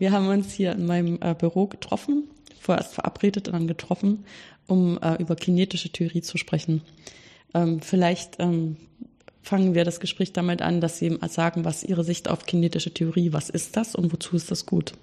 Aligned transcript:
Wir 0.00 0.12
haben 0.12 0.28
uns 0.28 0.50
hier 0.50 0.72
in 0.72 0.86
meinem 0.86 1.18
äh, 1.20 1.34
Büro 1.34 1.66
getroffen, 1.66 2.24
vorerst 2.58 2.94
verabredet 2.94 3.48
und 3.48 3.52
dann 3.52 3.66
getroffen, 3.66 4.24
um 4.66 4.98
äh, 5.02 5.20
über 5.20 5.36
kinetische 5.36 5.90
Theorie 5.90 6.22
zu 6.22 6.38
sprechen. 6.38 6.80
Ähm, 7.52 7.82
vielleicht 7.82 8.36
ähm, 8.38 8.78
fangen 9.42 9.74
wir 9.74 9.84
das 9.84 10.00
Gespräch 10.00 10.32
damit 10.32 10.62
an, 10.62 10.80
dass 10.80 10.98
Sie 10.98 11.18
sagen, 11.28 11.66
was 11.66 11.84
Ihre 11.84 12.02
Sicht 12.02 12.30
auf 12.30 12.46
kinetische 12.46 12.94
Theorie, 12.94 13.34
was 13.34 13.50
ist 13.50 13.76
das 13.76 13.94
und 13.94 14.10
wozu 14.10 14.36
ist 14.36 14.50
das 14.50 14.64
gut? 14.64 14.94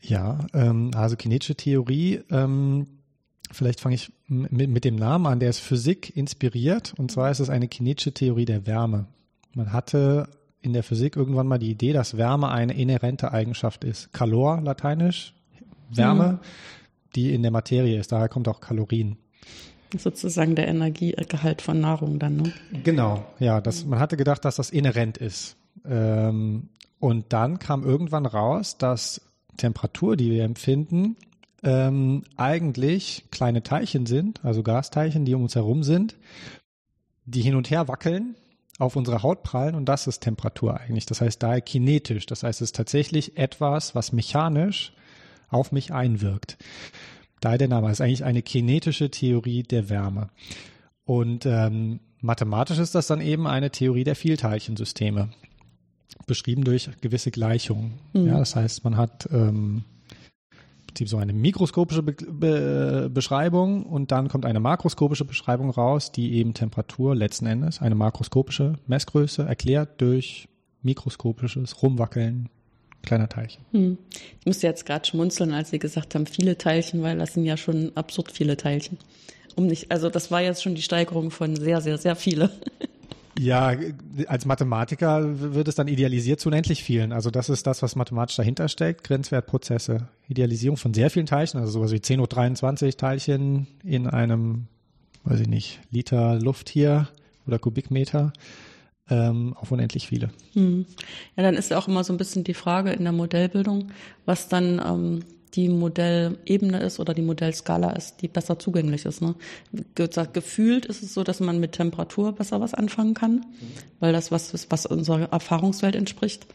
Ja, 0.00 0.46
ähm, 0.54 0.92
also 0.94 1.16
kinetische 1.16 1.56
Theorie, 1.56 2.20
ähm, 2.30 2.86
vielleicht 3.50 3.80
fange 3.80 3.96
ich 3.96 4.12
mit, 4.28 4.70
mit 4.70 4.84
dem 4.84 4.94
Namen 4.94 5.26
an, 5.26 5.40
der 5.40 5.50
ist 5.50 5.58
Physik 5.58 6.16
inspiriert 6.16 6.94
und 6.96 7.10
zwar 7.10 7.32
ist 7.32 7.40
es 7.40 7.50
eine 7.50 7.66
kinetische 7.66 8.14
Theorie 8.14 8.44
der 8.44 8.68
Wärme. 8.68 9.06
Man 9.52 9.72
hatte 9.72 10.28
in 10.62 10.72
der 10.72 10.82
Physik 10.82 11.16
irgendwann 11.16 11.46
mal 11.46 11.58
die 11.58 11.70
Idee, 11.70 11.92
dass 11.92 12.16
Wärme 12.16 12.50
eine 12.50 12.74
inhärente 12.74 13.32
Eigenschaft 13.32 13.84
ist. 13.84 14.12
Calor, 14.12 14.60
lateinisch, 14.60 15.34
Wärme, 15.90 16.32
mhm. 16.32 16.38
die 17.14 17.34
in 17.34 17.42
der 17.42 17.50
Materie 17.50 17.98
ist. 17.98 18.12
Daher 18.12 18.28
kommt 18.28 18.48
auch 18.48 18.60
Kalorien. 18.60 19.16
Sozusagen 19.96 20.54
der 20.54 20.68
Energiegehalt 20.68 21.62
von 21.62 21.80
Nahrung 21.80 22.18
dann, 22.18 22.36
ne? 22.36 22.52
Genau, 22.84 23.24
ja. 23.40 23.60
Das, 23.60 23.84
man 23.84 23.98
hatte 23.98 24.16
gedacht, 24.16 24.44
dass 24.44 24.56
das 24.56 24.70
inhärent 24.70 25.18
ist. 25.18 25.56
Ähm, 25.84 26.68
und 27.00 27.32
dann 27.32 27.58
kam 27.58 27.82
irgendwann 27.82 28.26
raus, 28.26 28.78
dass 28.78 29.20
Temperatur, 29.56 30.16
die 30.16 30.30
wir 30.30 30.44
empfinden, 30.44 31.16
ähm, 31.62 32.22
eigentlich 32.36 33.24
kleine 33.30 33.62
Teilchen 33.62 34.06
sind, 34.06 34.44
also 34.44 34.62
Gasteilchen, 34.62 35.24
die 35.24 35.34
um 35.34 35.42
uns 35.42 35.56
herum 35.56 35.82
sind, 35.82 36.16
die 37.24 37.42
hin 37.42 37.56
und 37.56 37.70
her 37.70 37.88
wackeln 37.88 38.36
auf 38.80 38.96
unsere 38.96 39.22
Haut 39.22 39.42
prallen 39.42 39.74
und 39.74 39.86
das 39.86 40.06
ist 40.06 40.20
Temperatur 40.20 40.80
eigentlich. 40.80 41.06
Das 41.06 41.20
heißt 41.20 41.42
daher 41.42 41.60
kinetisch. 41.60 42.26
Das 42.26 42.42
heißt, 42.42 42.60
es 42.60 42.68
ist 42.68 42.76
tatsächlich 42.76 43.36
etwas, 43.36 43.94
was 43.94 44.12
mechanisch 44.12 44.92
auf 45.48 45.70
mich 45.70 45.92
einwirkt. 45.92 46.56
Daher 47.40 47.58
der 47.58 47.68
Name 47.68 47.90
ist 47.90 48.00
eigentlich 48.00 48.24
eine 48.24 48.42
kinetische 48.42 49.10
Theorie 49.10 49.62
der 49.62 49.88
Wärme. 49.88 50.28
Und 51.04 51.46
ähm, 51.46 52.00
mathematisch 52.20 52.78
ist 52.78 52.94
das 52.94 53.06
dann 53.06 53.20
eben 53.20 53.46
eine 53.46 53.70
Theorie 53.70 54.04
der 54.04 54.16
Vielteilchensysteme, 54.16 55.30
beschrieben 56.26 56.64
durch 56.64 56.90
gewisse 57.00 57.30
Gleichungen. 57.30 57.94
Mhm. 58.12 58.26
Ja, 58.26 58.38
das 58.38 58.56
heißt, 58.56 58.84
man 58.84 58.96
hat 58.96 59.28
ähm, 59.32 59.84
Prinzip 60.90 61.08
so 61.08 61.18
eine 61.18 61.32
mikroskopische 61.32 62.02
Be 62.02 62.12
Be 62.12 63.10
Beschreibung 63.12 63.84
und 63.84 64.10
dann 64.10 64.28
kommt 64.28 64.44
eine 64.44 64.60
makroskopische 64.60 65.24
Beschreibung 65.24 65.70
raus, 65.70 66.12
die 66.12 66.34
eben 66.34 66.54
Temperatur 66.54 67.14
letzten 67.14 67.46
Endes, 67.46 67.80
eine 67.80 67.94
makroskopische 67.94 68.74
Messgröße 68.86 69.44
erklärt 69.44 70.00
durch 70.00 70.48
mikroskopisches 70.82 71.82
Rumwackeln 71.82 72.48
kleiner 73.02 73.28
Teilchen. 73.28 73.64
Hm. 73.72 73.98
Ich 74.40 74.46
musste 74.46 74.66
jetzt 74.66 74.84
gerade 74.84 75.06
schmunzeln, 75.06 75.52
als 75.52 75.70
Sie 75.70 75.78
gesagt 75.78 76.14
haben, 76.14 76.26
viele 76.26 76.58
Teilchen, 76.58 77.02
weil 77.02 77.18
das 77.18 77.34
sind 77.34 77.44
ja 77.44 77.56
schon 77.56 77.92
absurd 77.94 78.32
viele 78.32 78.56
Teilchen. 78.56 78.98
Um 79.56 79.66
nicht, 79.66 79.90
also 79.90 80.10
das 80.10 80.30
war 80.30 80.42
jetzt 80.42 80.62
schon 80.62 80.74
die 80.74 80.82
Steigerung 80.82 81.30
von 81.30 81.56
sehr, 81.56 81.80
sehr, 81.80 81.98
sehr 81.98 82.16
viele. 82.16 82.50
Ja, 83.38 83.74
als 84.26 84.44
Mathematiker 84.44 85.54
wird 85.54 85.68
es 85.68 85.74
dann 85.74 85.88
idealisiert 85.88 86.40
zu 86.40 86.48
unendlich 86.48 86.82
vielen. 86.82 87.12
Also 87.12 87.30
das 87.30 87.48
ist 87.48 87.66
das, 87.66 87.82
was 87.82 87.96
mathematisch 87.96 88.36
dahinter 88.36 88.68
steckt. 88.68 89.04
Grenzwertprozesse. 89.04 90.08
Idealisierung 90.28 90.76
von 90.76 90.94
sehr 90.94 91.10
vielen 91.10 91.26
Teilchen, 91.26 91.60
also 91.60 91.72
sowas 91.72 91.92
wie 91.92 92.00
10 92.00 92.20
hoch 92.20 92.26
23 92.26 92.96
Teilchen 92.96 93.66
in 93.84 94.06
einem, 94.06 94.66
weiß 95.24 95.40
ich 95.40 95.48
nicht, 95.48 95.80
Liter 95.90 96.38
Luft 96.40 96.68
hier 96.68 97.08
oder 97.46 97.58
Kubikmeter 97.58 98.32
ähm, 99.08 99.54
auf 99.56 99.72
unendlich 99.72 100.08
viele. 100.08 100.30
Hm. 100.52 100.86
Ja, 101.36 101.42
dann 101.42 101.54
ist 101.54 101.70
ja 101.70 101.78
auch 101.78 101.88
immer 101.88 102.04
so 102.04 102.12
ein 102.12 102.18
bisschen 102.18 102.44
die 102.44 102.54
Frage 102.54 102.90
in 102.92 103.04
der 103.04 103.12
Modellbildung, 103.12 103.90
was 104.24 104.48
dann 104.48 104.80
ähm, 104.84 105.20
die 105.54 105.68
Modellebene 105.68 106.80
ist 106.80 107.00
oder 107.00 107.14
die 107.14 107.22
Modellskala 107.22 107.92
ist, 107.92 108.22
die 108.22 108.28
besser 108.28 108.58
zugänglich 108.58 109.04
ist. 109.04 109.20
Ne? 109.20 109.34
Gefühlt 109.94 110.86
ist 110.86 111.02
es 111.02 111.14
so, 111.14 111.24
dass 111.24 111.40
man 111.40 111.58
mit 111.58 111.72
Temperatur 111.72 112.32
besser 112.32 112.60
was 112.60 112.74
anfangen 112.74 113.14
kann, 113.14 113.44
weil 113.98 114.12
das 114.12 114.30
was 114.30 114.54
ist, 114.54 114.70
was 114.70 114.86
unserer 114.86 115.32
Erfahrungswelt 115.32 115.96
entspricht. 115.96 116.46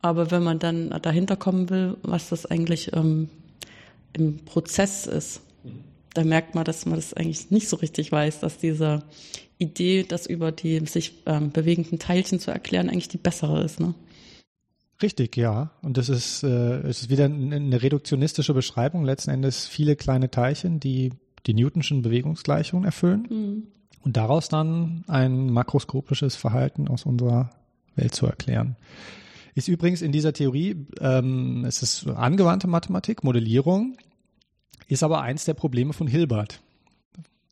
Aber 0.00 0.30
wenn 0.30 0.44
man 0.44 0.58
dann 0.58 0.90
dahinter 1.02 1.36
kommen 1.36 1.70
will, 1.70 1.96
was 2.02 2.28
das 2.28 2.46
eigentlich 2.46 2.92
ähm, 2.94 3.28
im 4.12 4.44
Prozess 4.44 5.06
ist, 5.06 5.40
da 6.14 6.24
merkt 6.24 6.54
man, 6.54 6.64
dass 6.64 6.86
man 6.86 6.96
das 6.96 7.14
eigentlich 7.14 7.50
nicht 7.50 7.68
so 7.68 7.76
richtig 7.76 8.12
weiß, 8.12 8.40
dass 8.40 8.58
diese 8.58 9.02
Idee, 9.58 10.04
das 10.04 10.26
über 10.26 10.52
die 10.52 10.78
sich 10.86 11.14
ähm, 11.26 11.50
bewegenden 11.50 11.98
Teilchen 11.98 12.38
zu 12.38 12.50
erklären, 12.50 12.88
eigentlich 12.88 13.08
die 13.08 13.18
bessere 13.18 13.62
ist. 13.64 13.80
Ne? 13.80 13.94
Richtig, 15.00 15.36
ja. 15.36 15.70
Und 15.82 15.96
das 15.96 16.08
ist, 16.08 16.42
äh, 16.42 16.80
es 16.80 17.02
ist 17.02 17.10
wieder 17.10 17.26
eine 17.26 17.82
reduktionistische 17.82 18.54
Beschreibung. 18.54 19.04
Letzten 19.04 19.30
Endes 19.30 19.66
viele 19.66 19.94
kleine 19.94 20.30
Teilchen, 20.30 20.80
die 20.80 21.12
die 21.46 21.54
Newtonschen 21.54 22.02
Bewegungsgleichungen 22.02 22.84
erfüllen 22.84 23.26
mhm. 23.30 23.62
und 24.02 24.16
daraus 24.16 24.48
dann 24.48 25.04
ein 25.06 25.50
makroskopisches 25.50 26.34
Verhalten 26.36 26.88
aus 26.88 27.06
unserer 27.06 27.50
Welt 27.94 28.14
zu 28.14 28.26
erklären. 28.26 28.76
Ist 29.54 29.68
übrigens 29.68 30.02
in 30.02 30.12
dieser 30.12 30.32
Theorie, 30.32 30.86
ähm, 31.00 31.64
es 31.64 31.82
ist 31.82 32.06
angewandte 32.06 32.68
Mathematik, 32.68 33.24
Modellierung, 33.24 33.96
ist 34.88 35.02
aber 35.02 35.22
eins 35.22 35.44
der 35.44 35.54
Probleme 35.54 35.92
von 35.92 36.06
Hilbert. 36.06 36.60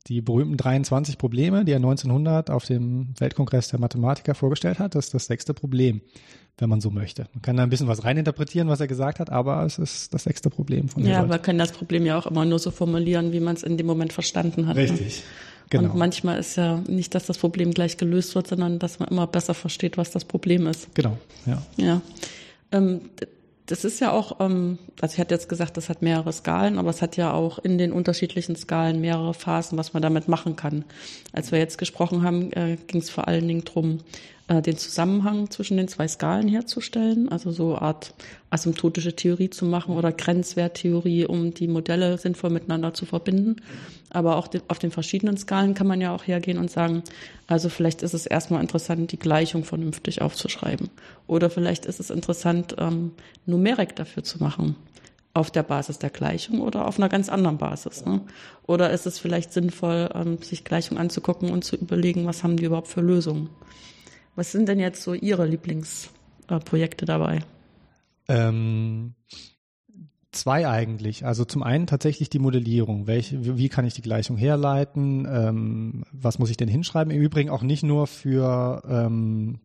Die 0.07 0.21
berühmten 0.21 0.57
23 0.57 1.17
Probleme, 1.17 1.65
die 1.65 1.73
er 1.73 1.77
1900 1.77 2.49
auf 2.49 2.65
dem 2.65 3.13
Weltkongress 3.19 3.69
der 3.69 3.79
Mathematiker 3.79 4.35
vorgestellt 4.35 4.79
hat, 4.79 4.95
das 4.95 5.05
ist 5.05 5.13
das 5.13 5.25
sechste 5.25 5.53
Problem 5.53 6.01
wenn 6.59 6.69
man 6.69 6.81
so 6.81 6.89
möchte. 6.89 7.27
Man 7.33 7.41
kann 7.41 7.57
da 7.57 7.63
ein 7.63 7.69
bisschen 7.69 7.87
was 7.87 8.03
reininterpretieren, 8.03 8.67
was 8.67 8.79
er 8.79 8.87
gesagt 8.87 9.19
hat, 9.19 9.29
aber 9.29 9.63
es 9.63 9.77
ist 9.77 10.13
das 10.13 10.23
sechste 10.23 10.49
Problem 10.49 10.89
von 10.89 11.05
Ja, 11.05 11.29
wir 11.29 11.37
können 11.39 11.59
das 11.59 11.71
Problem 11.71 12.05
ja 12.05 12.17
auch 12.17 12.25
immer 12.25 12.45
nur 12.45 12.59
so 12.59 12.71
formulieren, 12.71 13.31
wie 13.31 13.39
man 13.39 13.55
es 13.55 13.63
in 13.63 13.77
dem 13.77 13.85
Moment 13.85 14.11
verstanden 14.11 14.67
hat. 14.67 14.75
Ne? 14.75 14.83
Richtig. 14.83 15.17
Ne? 15.17 15.23
Genau. 15.69 15.91
Und 15.91 15.97
manchmal 15.97 16.39
ist 16.39 16.55
ja 16.55 16.81
nicht, 16.87 17.13
dass 17.13 17.25
das 17.25 17.37
Problem 17.37 17.73
gleich 17.73 17.97
gelöst 17.97 18.33
wird, 18.35 18.47
sondern 18.47 18.79
dass 18.79 18.99
man 18.99 19.09
immer 19.09 19.27
besser 19.27 19.53
versteht, 19.53 19.97
was 19.97 20.11
das 20.11 20.23
Problem 20.23 20.65
ist. 20.65 20.95
Genau, 20.95 21.17
ja. 21.45 21.61
Ja. 21.75 22.01
Ähm, 22.71 23.01
das 23.67 23.83
ist 23.83 23.99
ja 23.99 24.11
auch, 24.11 24.39
ähm, 24.39 24.79
also 25.01 25.13
ich 25.13 25.19
hatte 25.19 25.35
jetzt 25.35 25.49
gesagt, 25.49 25.77
das 25.77 25.89
hat 25.89 26.01
mehrere 26.01 26.31
Skalen, 26.33 26.79
aber 26.79 26.89
es 26.89 27.01
hat 27.01 27.17
ja 27.17 27.33
auch 27.33 27.59
in 27.59 27.77
den 27.77 27.91
unterschiedlichen 27.91 28.55
Skalen 28.55 29.01
mehrere 29.01 29.33
Phasen, 29.33 29.77
was 29.77 29.93
man 29.93 30.01
damit 30.01 30.27
machen 30.27 30.55
kann. 30.55 30.85
Als 31.33 31.51
wir 31.51 31.59
jetzt 31.59 31.77
gesprochen 31.77 32.23
haben, 32.23 32.51
äh, 32.53 32.77
ging 32.87 33.01
es 33.01 33.09
vor 33.09 33.27
allen 33.27 33.47
Dingen 33.47 33.65
drum, 33.65 33.99
äh, 34.47 34.61
den 34.61 34.77
Zusammenhang 34.77 35.49
zwischen 35.49 35.77
den 35.77 35.87
zwei 35.87 36.07
Skalen 36.07 36.47
herzustellen, 36.47 37.29
also 37.29 37.51
so 37.51 37.75
eine 37.75 37.81
Art 37.81 38.13
asymptotische 38.49 39.15
Theorie 39.15 39.49
zu 39.49 39.65
machen 39.65 39.95
oder 39.95 40.11
Grenzwerttheorie, 40.11 41.25
um 41.25 41.53
die 41.53 41.67
Modelle 41.67 42.17
sinnvoll 42.17 42.49
miteinander 42.49 42.93
zu 42.93 43.05
verbinden. 43.05 43.57
Aber 44.09 44.37
auch 44.37 44.47
auf 44.69 44.79
den 44.79 44.91
verschiedenen 44.91 45.37
Skalen 45.37 45.73
kann 45.73 45.87
man 45.87 45.99
ja 45.99 46.15
auch 46.15 46.25
hergehen 46.25 46.57
und 46.57 46.71
sagen, 46.71 47.03
also 47.47 47.67
vielleicht 47.67 48.03
ist 48.03 48.13
es 48.13 48.25
erstmal 48.25 48.61
interessant, 48.61 49.11
die 49.11 49.19
Gleichung 49.19 49.65
vernünftig 49.65 50.21
aufzuschreiben. 50.21 50.89
Oder 51.27 51.49
vielleicht 51.49 51.85
ist 51.85 51.99
es 51.99 52.09
interessant, 52.09 52.75
ähm, 52.77 53.11
Numerik 53.45 53.95
dafür 53.95 54.23
zu 54.23 54.41
machen 54.41 54.75
auf 55.33 55.51
der 55.51 55.63
Basis 55.63 55.99
der 55.99 56.09
Gleichung 56.09 56.61
oder 56.61 56.87
auf 56.87 56.97
einer 56.97 57.09
ganz 57.09 57.29
anderen 57.29 57.57
Basis. 57.57 58.05
Ne? 58.05 58.21
Oder 58.65 58.89
ist 58.91 59.05
es 59.05 59.19
vielleicht 59.19 59.53
sinnvoll, 59.53 60.09
ähm, 60.15 60.39
sich 60.41 60.63
Gleichungen 60.63 60.99
anzugucken 60.99 61.51
und 61.51 61.63
zu 61.63 61.75
überlegen, 61.75 62.25
was 62.25 62.43
haben 62.43 62.57
die 62.57 62.65
überhaupt 62.65 62.87
für 62.87 63.01
Lösungen? 63.01 63.49
Was 64.37 64.51
sind 64.51 64.69
denn 64.69 64.79
jetzt 64.79 65.01
so 65.01 65.15
Ihre 65.15 65.47
Lieblingsprojekte 65.47 67.05
dabei? 67.05 67.39
Ähm, 68.27 69.15
zwei 70.31 70.67
eigentlich. 70.67 71.25
Also 71.25 71.43
zum 71.43 71.63
einen 71.63 71.87
tatsächlich 71.87 72.29
die 72.29 72.37
Modellierung. 72.37 73.07
Welche, 73.07 73.57
wie 73.57 73.67
kann 73.67 73.87
ich 73.87 73.95
die 73.95 74.03
Gleichung 74.03 74.37
herleiten? 74.37 75.27
Ähm, 75.27 76.03
was 76.11 76.37
muss 76.37 76.51
ich 76.51 76.57
denn 76.57 76.69
hinschreiben? 76.69 77.11
Im 77.11 77.19
Übrigen 77.19 77.49
auch 77.49 77.63
nicht 77.63 77.81
nur 77.81 78.05
für 78.05 78.83
ähm, 78.87 79.59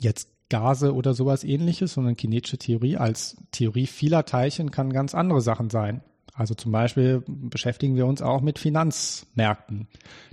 jetzt 0.00 0.28
Gase 0.50 0.94
oder 0.94 1.12
sowas 1.12 1.42
ähnliches, 1.42 1.94
sondern 1.94 2.16
kinetische 2.16 2.58
Theorie 2.58 2.96
als 2.96 3.38
Theorie 3.50 3.88
vieler 3.88 4.24
Teilchen 4.24 4.70
kann 4.70 4.92
ganz 4.92 5.16
andere 5.16 5.40
Sachen 5.40 5.68
sein. 5.68 6.04
Also 6.32 6.54
zum 6.54 6.70
Beispiel 6.70 7.24
beschäftigen 7.26 7.96
wir 7.96 8.06
uns 8.06 8.22
auch 8.22 8.40
mit 8.40 8.60
Finanzmärkten. 8.60 9.88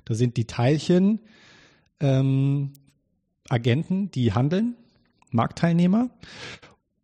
Da 0.06 0.13
sind 0.13 0.38
die 0.38 0.45
Teilchen 0.45 1.21
ähm, 2.00 2.74
Agenten, 3.50 4.12
die 4.12 4.34
handeln, 4.34 4.76
Marktteilnehmer. 5.32 6.10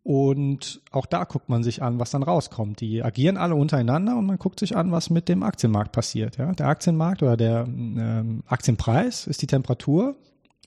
Und 0.02 0.82
auch 0.90 1.06
da 1.06 1.24
guckt 1.24 1.48
man 1.48 1.62
sich 1.62 1.82
an, 1.82 1.98
was 1.98 2.10
dann 2.10 2.22
rauskommt. 2.22 2.80
Die 2.80 3.02
agieren 3.02 3.38
alle 3.38 3.54
untereinander 3.54 4.16
und 4.16 4.26
man 4.26 4.36
guckt 4.36 4.60
sich 4.60 4.76
an, 4.76 4.92
was 4.92 5.08
mit 5.08 5.30
dem 5.30 5.42
Aktienmarkt 5.42 5.92
passiert. 5.92 6.36
Ja? 6.36 6.52
Der 6.52 6.68
Aktienmarkt 6.68 7.22
oder 7.22 7.38
der 7.38 7.64
ähm, 7.66 8.42
Aktienpreis 8.46 9.26
ist 9.26 9.40
die 9.40 9.46
Temperatur 9.46 10.16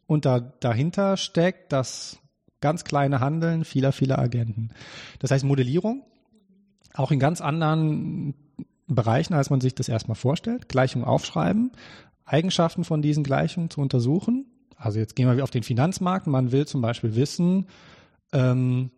und 0.07 0.25
da, 0.25 0.39
dahinter 0.39 1.17
steckt 1.17 1.71
das 1.71 2.17
ganz 2.61 2.83
kleine 2.83 3.19
Handeln 3.19 3.63
vieler, 3.63 3.91
vieler 3.91 4.17
Agenten. 4.17 4.69
Das 5.19 5.29
heißt 5.29 5.45
Modellierung, 5.45 6.03
auch 6.95 7.11
in 7.11 7.19
ganz 7.19 7.39
anderen 7.39 8.33
Bereichen, 8.87 9.35
als 9.35 9.49
man 9.49 9.61
sich 9.61 9.75
das 9.75 9.89
erstmal 9.89 10.15
vorstellt. 10.15 10.69
Gleichungen 10.69 11.05
aufschreiben, 11.05 11.71
Eigenschaften 12.25 12.83
von 12.83 13.01
diesen 13.01 13.23
Gleichungen 13.23 13.69
zu 13.69 13.81
untersuchen. 13.81 14.45
Also 14.77 14.99
jetzt 14.99 15.15
gehen 15.15 15.35
wir 15.35 15.43
auf 15.43 15.51
den 15.51 15.63
Finanzmarkt. 15.63 16.27
Man 16.27 16.51
will 16.51 16.67
zum 16.67 16.81
Beispiel 16.81 17.15
wissen, 17.15 17.67
ähm, 18.31 18.91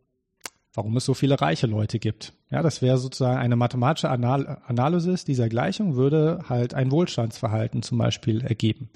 warum 0.73 0.97
es 0.97 1.05
so 1.05 1.13
viele 1.13 1.39
reiche 1.39 1.67
Leute 1.67 1.99
gibt. 1.99 2.33
Ja, 2.51 2.61
das 2.61 2.81
wäre 2.81 2.97
sozusagen 2.97 3.39
eine 3.39 3.55
mathematische 3.55 4.09
Anal 4.09 4.61
Analysis 4.65 5.23
dieser 5.23 5.49
Gleichung, 5.49 5.95
würde 5.95 6.43
halt 6.49 6.73
ein 6.73 6.91
Wohlstandsverhalten 6.91 7.81
zum 7.81 7.97
Beispiel 7.97 8.41
ergeben. 8.41 8.89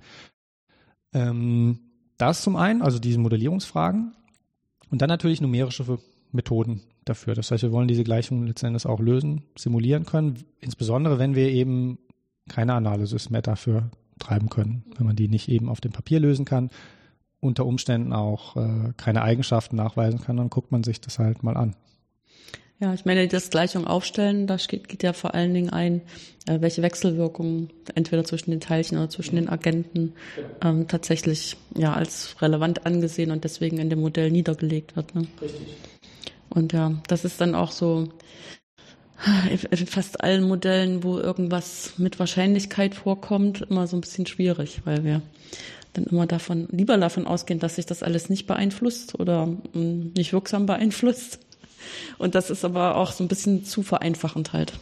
Ähm, 1.13 1.80
das 2.18 2.41
zum 2.41 2.56
einen, 2.56 2.81
also 2.81 3.00
diese 3.00 3.19
Modellierungsfragen. 3.19 4.15
Und 4.89 5.01
dann 5.01 5.09
natürlich 5.09 5.41
numerische 5.41 6.00
Methoden 6.31 6.81
dafür. 7.06 7.33
Das 7.33 7.50
heißt, 7.50 7.63
wir 7.63 7.71
wollen 7.71 7.88
diese 7.88 8.03
Gleichungen 8.03 8.47
letztendlich 8.47 8.86
auch 8.86 9.00
lösen, 9.00 9.44
simulieren 9.57 10.06
können, 10.06 10.44
insbesondere 10.59 11.18
wenn 11.19 11.36
wir 11.36 11.50
eben 11.50 11.97
keine 12.50 12.74
Analysis 12.74 13.29
mehr 13.29 13.41
dafür 13.41 13.89
treiben 14.23 14.49
können, 14.49 14.83
wenn 14.97 15.05
man 15.05 15.15
die 15.15 15.27
nicht 15.27 15.49
eben 15.49 15.69
auf 15.69 15.81
dem 15.81 15.91
Papier 15.91 16.19
lösen 16.19 16.45
kann, 16.45 16.69
unter 17.39 17.65
Umständen 17.65 18.13
auch 18.13 18.55
äh, 18.55 18.93
keine 18.97 19.21
Eigenschaften 19.21 19.75
nachweisen 19.75 20.21
kann, 20.21 20.37
dann 20.37 20.49
guckt 20.49 20.71
man 20.71 20.83
sich 20.83 21.01
das 21.01 21.19
halt 21.19 21.43
mal 21.43 21.57
an. 21.57 21.75
Ja, 22.79 22.93
ich 22.93 23.05
meine, 23.05 23.27
das 23.27 23.49
Gleichung 23.49 23.87
aufstellen, 23.87 24.47
da 24.47 24.57
geht, 24.57 24.89
geht 24.89 25.03
ja 25.03 25.13
vor 25.13 25.33
allen 25.33 25.53
Dingen 25.53 25.69
ein, 25.69 26.01
äh, 26.47 26.59
welche 26.59 26.81
Wechselwirkungen 26.81 27.69
entweder 27.95 28.23
zwischen 28.23 28.51
den 28.51 28.59
Teilchen 28.59 28.97
oder 28.97 29.09
zwischen 29.09 29.35
den 29.35 29.47
Agenten 29.47 30.13
ähm, 30.61 30.87
tatsächlich 30.87 31.55
ja 31.77 31.93
als 31.93 32.41
relevant 32.41 32.85
angesehen 32.85 33.31
und 33.31 33.43
deswegen 33.43 33.77
in 33.77 33.89
dem 33.89 34.01
Modell 34.01 34.31
niedergelegt 34.31 34.95
wird. 34.95 35.15
Ne? 35.15 35.27
Richtig. 35.41 35.77
Und 36.49 36.73
ja, 36.73 36.91
das 37.07 37.25
ist 37.25 37.39
dann 37.39 37.55
auch 37.55 37.71
so 37.71 38.09
in 39.71 39.88
fast 39.88 40.21
allen 40.21 40.44
Modellen, 40.44 41.04
wo 41.04 41.18
irgendwas 41.18 41.94
mit 41.98 42.19
Wahrscheinlichkeit 42.19 42.95
vorkommt, 42.95 43.62
immer 43.62 43.88
so 43.88 43.98
ein 43.98 44.01
bisschen 44.01 44.25
schwierig, 44.25 44.81
weil 44.86 45.04
wir 45.04 45.21
dann 45.94 46.06
immer 46.06 46.27
davon, 46.27 46.68
lieber 46.71 46.98
davon 46.98 47.27
ausgehen, 47.27 47.60
dass 47.60 47.75
sich 47.75 47.86
das 47.86 48.04
alles 48.04 48.30
nicht 48.30 48.48
beeinflusst 48.48 49.19
oder 49.19 49.48
mm, 49.48 50.13
nicht 50.15 50.33
wirksam 50.33 50.65
beeinflusst. 50.65 51.39
Und 52.18 52.36
das 52.36 52.50
ist 52.50 52.65
aber 52.65 52.95
auch 52.95 53.12
so 53.12 53.24
ein 53.24 53.27
bisschen 53.27 53.65
zu 53.65 53.83
vereinfachend 53.83 54.54
halt. 54.54 54.74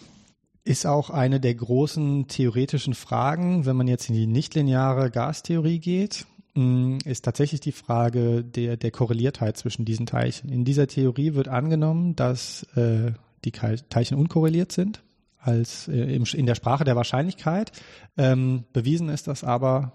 Ist 0.63 0.86
auch 0.86 1.10
eine 1.10 1.39
der 1.39 1.56
großen 1.56 2.28
theoretischen 2.28 2.94
Fragen, 2.94 3.66
wenn 3.66 3.75
man 3.75 3.88
jetzt 3.88 4.10
in 4.10 4.16
die 4.16 4.28
nichtlineare 4.28 5.10
Gastheorie 5.12 5.80
geht, 5.80 6.25
mm, 6.54 7.00
ist 7.04 7.25
tatsächlich 7.25 7.60
die 7.60 7.72
Frage 7.74 8.44
der, 8.44 8.78
der 8.78 8.92
Korreliertheit 8.92 9.57
zwischen 9.57 9.86
diesen 9.86 10.06
Teilchen. 10.06 10.50
In 10.50 10.63
dieser 10.63 10.88
Theorie 10.88 11.33
wird 11.33 11.48
angenommen, 11.48 12.16
dass 12.16 12.63
äh, 12.75 13.12
die 13.45 13.51
Teilchen 13.51 14.17
unkorreliert 14.17 14.71
sind 14.71 15.03
als 15.39 15.88
äh, 15.88 16.15
in 16.15 16.45
der 16.45 16.55
Sprache 16.55 16.83
der 16.83 16.95
Wahrscheinlichkeit. 16.95 17.71
Ähm, 18.17 18.63
bewiesen 18.73 19.09
ist 19.09 19.27
das 19.27 19.43
aber 19.43 19.93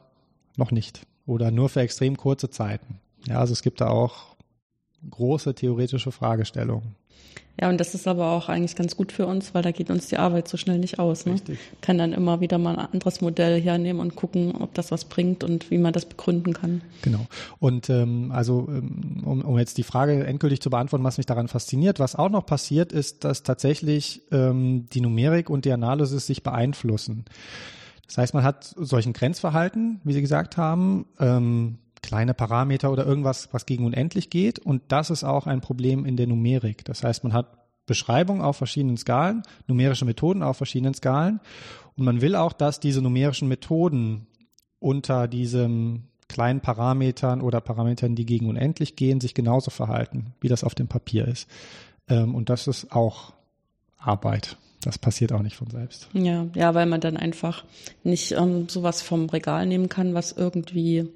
noch 0.56 0.70
nicht 0.70 1.06
oder 1.26 1.50
nur 1.50 1.68
für 1.68 1.80
extrem 1.80 2.16
kurze 2.16 2.50
Zeiten. 2.50 3.00
Ja, 3.26 3.40
also 3.40 3.52
es 3.52 3.62
gibt 3.62 3.80
da 3.80 3.88
auch 3.88 4.35
große 5.10 5.54
theoretische 5.54 6.12
Fragestellungen. 6.12 6.96
Ja, 7.58 7.70
und 7.70 7.78
das 7.78 7.94
ist 7.94 8.06
aber 8.06 8.32
auch 8.32 8.50
eigentlich 8.50 8.76
ganz 8.76 8.96
gut 8.96 9.12
für 9.12 9.26
uns, 9.26 9.54
weil 9.54 9.62
da 9.62 9.70
geht 9.70 9.90
uns 9.90 10.08
die 10.08 10.18
Arbeit 10.18 10.46
so 10.46 10.58
schnell 10.58 10.78
nicht 10.78 10.98
aus. 10.98 11.24
Ne? 11.24 11.34
Richtig. 11.34 11.58
Kann 11.80 11.96
dann 11.96 12.12
immer 12.12 12.40
wieder 12.40 12.58
mal 12.58 12.76
ein 12.76 12.86
anderes 12.92 13.22
Modell 13.22 13.60
hernehmen 13.60 14.00
und 14.00 14.14
gucken, 14.14 14.54
ob 14.56 14.74
das 14.74 14.90
was 14.90 15.06
bringt 15.06 15.42
und 15.42 15.70
wie 15.70 15.78
man 15.78 15.94
das 15.94 16.04
begründen 16.04 16.52
kann. 16.52 16.82
Genau. 17.00 17.26
Und 17.58 17.88
ähm, 17.88 18.30
also 18.30 18.68
ähm, 18.68 19.22
um, 19.24 19.42
um 19.42 19.58
jetzt 19.58 19.78
die 19.78 19.84
Frage 19.84 20.26
endgültig 20.26 20.60
zu 20.60 20.68
beantworten, 20.68 21.04
was 21.04 21.16
mich 21.16 21.26
daran 21.26 21.48
fasziniert, 21.48 21.98
was 21.98 22.14
auch 22.14 22.28
noch 22.28 22.44
passiert, 22.44 22.92
ist, 22.92 23.24
dass 23.24 23.42
tatsächlich 23.42 24.20
ähm, 24.32 24.86
die 24.92 25.00
Numerik 25.00 25.48
und 25.48 25.64
die 25.64 25.72
Analysis 25.72 26.26
sich 26.26 26.42
beeinflussen. 26.42 27.24
Das 28.06 28.18
heißt, 28.18 28.34
man 28.34 28.44
hat 28.44 28.64
solchen 28.76 29.14
Grenzverhalten, 29.14 30.00
wie 30.04 30.12
Sie 30.12 30.20
gesagt 30.20 30.58
haben, 30.58 31.06
ähm, 31.18 31.78
kleine 32.06 32.34
Parameter 32.34 32.92
oder 32.92 33.04
irgendwas, 33.04 33.48
was 33.50 33.66
gegen 33.66 33.84
unendlich 33.84 34.30
geht. 34.30 34.60
Und 34.60 34.80
das 34.88 35.10
ist 35.10 35.24
auch 35.24 35.48
ein 35.48 35.60
Problem 35.60 36.06
in 36.06 36.16
der 36.16 36.28
Numerik. 36.28 36.84
Das 36.84 37.02
heißt, 37.02 37.24
man 37.24 37.32
hat 37.32 37.46
Beschreibungen 37.84 38.42
auf 38.42 38.56
verschiedenen 38.56 38.96
Skalen, 38.96 39.42
numerische 39.66 40.04
Methoden 40.04 40.44
auf 40.44 40.56
verschiedenen 40.56 40.94
Skalen. 40.94 41.40
Und 41.96 42.04
man 42.04 42.20
will 42.20 42.36
auch, 42.36 42.52
dass 42.52 42.78
diese 42.78 43.02
numerischen 43.02 43.48
Methoden 43.48 44.28
unter 44.78 45.26
diesen 45.26 46.08
kleinen 46.28 46.60
Parametern 46.60 47.40
oder 47.40 47.60
Parametern, 47.60 48.14
die 48.14 48.24
gegen 48.24 48.48
unendlich 48.48 48.94
gehen, 48.94 49.20
sich 49.20 49.34
genauso 49.34 49.72
verhalten, 49.72 50.32
wie 50.40 50.48
das 50.48 50.62
auf 50.62 50.76
dem 50.76 50.86
Papier 50.86 51.26
ist. 51.26 51.48
Ähm, 52.08 52.36
und 52.36 52.50
das 52.50 52.68
ist 52.68 52.92
auch 52.92 53.32
Arbeit. 53.98 54.56
Das 54.82 54.98
passiert 54.98 55.32
auch 55.32 55.42
nicht 55.42 55.56
von 55.56 55.70
selbst. 55.70 56.08
Ja, 56.12 56.46
ja, 56.54 56.74
weil 56.74 56.86
man 56.86 57.00
dann 57.00 57.16
einfach 57.16 57.64
nicht 58.04 58.30
ähm, 58.32 58.68
sowas 58.68 59.02
vom 59.02 59.28
Regal 59.28 59.66
nehmen 59.66 59.88
kann, 59.88 60.14
was 60.14 60.30
irgendwie 60.30 61.08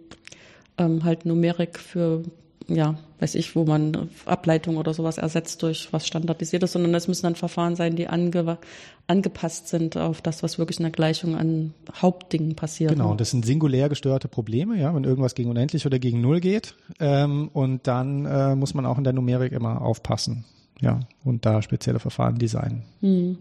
ähm, 0.79 1.05
halt 1.05 1.27
Numerik 1.27 1.79
für, 1.79 2.23
ja, 2.69 2.97
weiß 3.21 3.35
ich, 3.35 3.55
wo 3.55 3.65
man 3.65 4.09
Ableitung 4.25 4.77
oder 4.77 4.95
sowas 4.95 5.19
ersetzt 5.19 5.63
durch 5.63 5.93
was 5.93 6.07
standardisiertes, 6.07 6.73
sondern 6.73 6.95
es 6.95 7.07
müssen 7.07 7.25
dann 7.25 7.35
Verfahren 7.37 7.77
sein, 7.77 7.97
die 7.97 8.09
ange 8.09 8.59
angepasst 9.07 9.69
sind 9.69 9.97
auf 9.97 10.23
das, 10.23 10.43
was 10.43 10.59
wirklich 10.59 10.79
in 10.79 10.85
der 10.85 10.93
Gleichung 10.93 11.35
an 11.37 11.75
Hauptdingen 12.01 12.55
passiert. 12.55 12.93
Genau, 12.93 13.15
das 13.15 13.31
sind 13.31 13.45
singulär 13.45 13.89
gestörte 13.89 14.29
Probleme, 14.29 14.79
ja, 14.79 14.95
wenn 14.95 15.05
irgendwas 15.05 15.35
gegen 15.35 15.51
unendlich 15.51 15.85
oder 15.85 15.99
gegen 15.99 16.21
Null 16.21 16.41
geht. 16.41 16.77
Ähm, 17.01 17.51
und 17.53 17.87
dann 17.87 18.25
äh, 18.25 18.55
muss 18.55 18.73
man 18.73 18.87
auch 18.87 18.99
in 18.99 19.05
der 19.05 19.13
Numerik 19.13 19.53
immer 19.53 19.83
aufpassen. 19.83 20.45
Ja, 20.81 21.01
und 21.25 21.45
da 21.45 21.61
spezielle 21.61 21.99
Verfahren 21.99 22.39
designen. 22.39 22.85
Hm. 23.01 23.39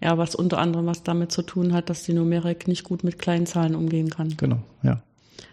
Ja, 0.00 0.16
was 0.16 0.34
unter 0.34 0.58
anderem 0.58 0.86
was 0.86 1.02
damit 1.02 1.30
zu 1.30 1.42
tun 1.42 1.72
hat, 1.72 1.90
dass 1.90 2.04
die 2.04 2.12
Numerik 2.12 2.66
nicht 2.68 2.84
gut 2.84 3.04
mit 3.04 3.18
kleinen 3.18 3.46
Zahlen 3.46 3.74
umgehen 3.74 4.10
kann. 4.10 4.34
Genau, 4.36 4.58
ja. 4.82 5.02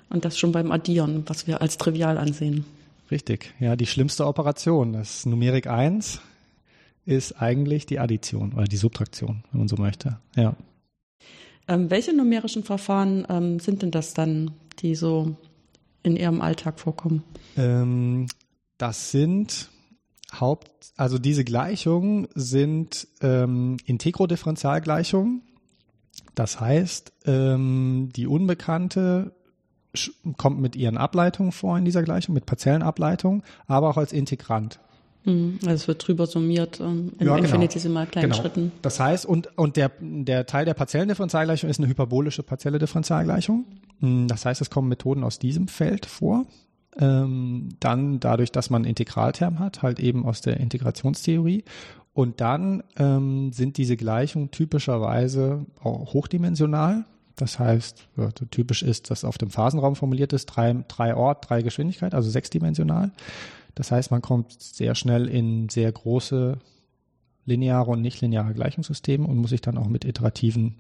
Und 0.10 0.26
das 0.26 0.38
schon 0.38 0.52
beim 0.52 0.72
Addieren, 0.72 1.24
was 1.28 1.48
wir 1.48 1.62
als 1.62 1.78
trivial 1.78 2.18
ansehen. 2.18 2.66
Richtig, 3.12 3.54
ja, 3.60 3.76
die 3.76 3.86
schlimmste 3.86 4.26
Operation. 4.26 4.94
Das 4.94 5.26
Numerik 5.26 5.68
1 5.68 6.22
ist 7.06 7.42
eigentlich 7.42 7.86
die 7.86 8.00
Addition 8.00 8.54
oder 8.54 8.66
die 8.66 8.78
Subtraktion, 8.78 9.44
wenn 9.52 9.60
man 9.60 9.68
so 9.68 9.78
möchte. 9.78 10.18
Ja. 10.36 10.56
Ähm, 11.68 11.90
welche 11.90 12.16
numerischen 12.16 12.64
Verfahren 12.64 13.26
ähm, 13.30 13.60
sind 13.60 13.82
denn 13.82 13.92
das 13.92 14.14
dann, 14.14 14.52
die 14.80 14.96
so 14.96 15.36
in 16.04 16.16
Ihrem 16.16 16.42
Alltag 16.42 16.80
vorkommen? 16.80 17.24
Ähm, 17.58 18.28
das 18.78 19.12
sind 19.12 19.70
Haupt, 20.34 20.94
also 20.98 21.18
diese 21.18 21.44
Gleichungen 21.44 22.28
sind 22.36 23.08
ähm, 23.22 23.78
Integrodifferentialgleichungen. 23.86 25.42
Das 26.36 26.60
heißt, 26.60 27.14
ähm, 27.26 28.10
die 28.16 28.28
Unbekannte 28.28 29.32
kommt 30.38 30.60
mit 30.60 30.76
ihren 30.76 30.98
Ableitungen 30.98 31.52
vor 31.52 31.78
in 31.78 31.86
dieser 31.86 32.04
Gleichung, 32.04 32.34
mit 32.34 32.46
Parzellenableitungen, 32.46 33.44
aber 33.68 33.90
auch 33.90 33.98
als 33.98 34.14
Integrant. 34.14 34.80
Mhm. 35.28 35.60
Also 35.64 35.74
es 35.74 35.88
wird 35.88 36.08
drüber 36.08 36.26
summiert 36.26 36.80
ähm, 36.80 37.12
in 37.20 37.28
ja, 37.28 37.38
infinitesimal 37.38 38.06
genau. 38.06 38.12
kleinen 38.12 38.32
genau. 38.32 38.42
Schritten. 38.42 38.72
Das 38.82 39.00
heißt, 39.00 39.26
und, 39.26 39.50
und 39.58 39.76
der, 39.76 39.92
der 40.00 40.46
Teil 40.46 40.66
der 40.66 40.74
Parzellendifferentialgleichung 40.74 41.70
ist 41.70 41.80
eine 41.80 41.88
hyperbolische 41.88 42.44
partielle 42.44 42.80
Differentialgleichung. 42.80 43.66
Mhm, 44.00 44.28
das 44.28 44.46
heißt, 44.46 44.62
es 44.62 44.70
kommen 44.70 44.88
Methoden 44.88 45.24
aus 45.24 45.38
diesem 45.38 45.68
Feld 45.68 46.06
vor. 46.06 46.46
Ähm, 47.00 47.70
dann 47.80 48.20
dadurch, 48.20 48.52
dass 48.52 48.70
man 48.70 48.86
Integralterm 48.86 49.60
hat, 49.60 49.84
halt 49.84 50.00
eben 50.00 50.26
aus 50.26 50.42
der 50.42 50.58
Integrationstheorie. 50.58 51.64
Und 52.14 52.42
dann 52.42 52.82
ähm, 52.98 53.52
sind 53.54 53.78
diese 53.78 53.98
Gleichungen 53.98 54.50
typischerweise 54.50 55.66
auch 55.84 56.14
hochdimensional. 56.14 57.06
Das 57.38 57.60
heißt, 57.60 58.08
ja, 58.18 58.32
typisch 58.32 58.84
ist, 58.84 59.12
dass 59.12 59.24
auf 59.24 59.38
dem 59.38 59.52
Phasenraum 59.52 59.96
formuliert 59.96 60.34
ist, 60.34 60.48
drei, 60.48 60.84
drei 60.88 61.16
Ort, 61.16 61.50
drei 61.50 61.62
Geschwindigkeit, 61.62 62.14
also 62.14 62.30
sechsdimensional. 62.30 63.12
Das 63.76 63.92
heißt, 63.92 64.10
man 64.10 64.24
kommt 64.24 64.60
sehr 64.60 64.96
schnell 64.96 65.28
in 65.28 65.70
sehr 65.70 65.92
große 65.92 66.58
lineare 67.46 67.92
und 67.92 68.02
nichtlineare 68.02 68.54
Gleichungssysteme 68.54 69.26
und 69.26 69.38
muss 69.38 69.52
sich 69.52 69.62
dann 69.62 69.78
auch 69.78 69.88
mit 69.88 70.04
iterativen 70.04 70.76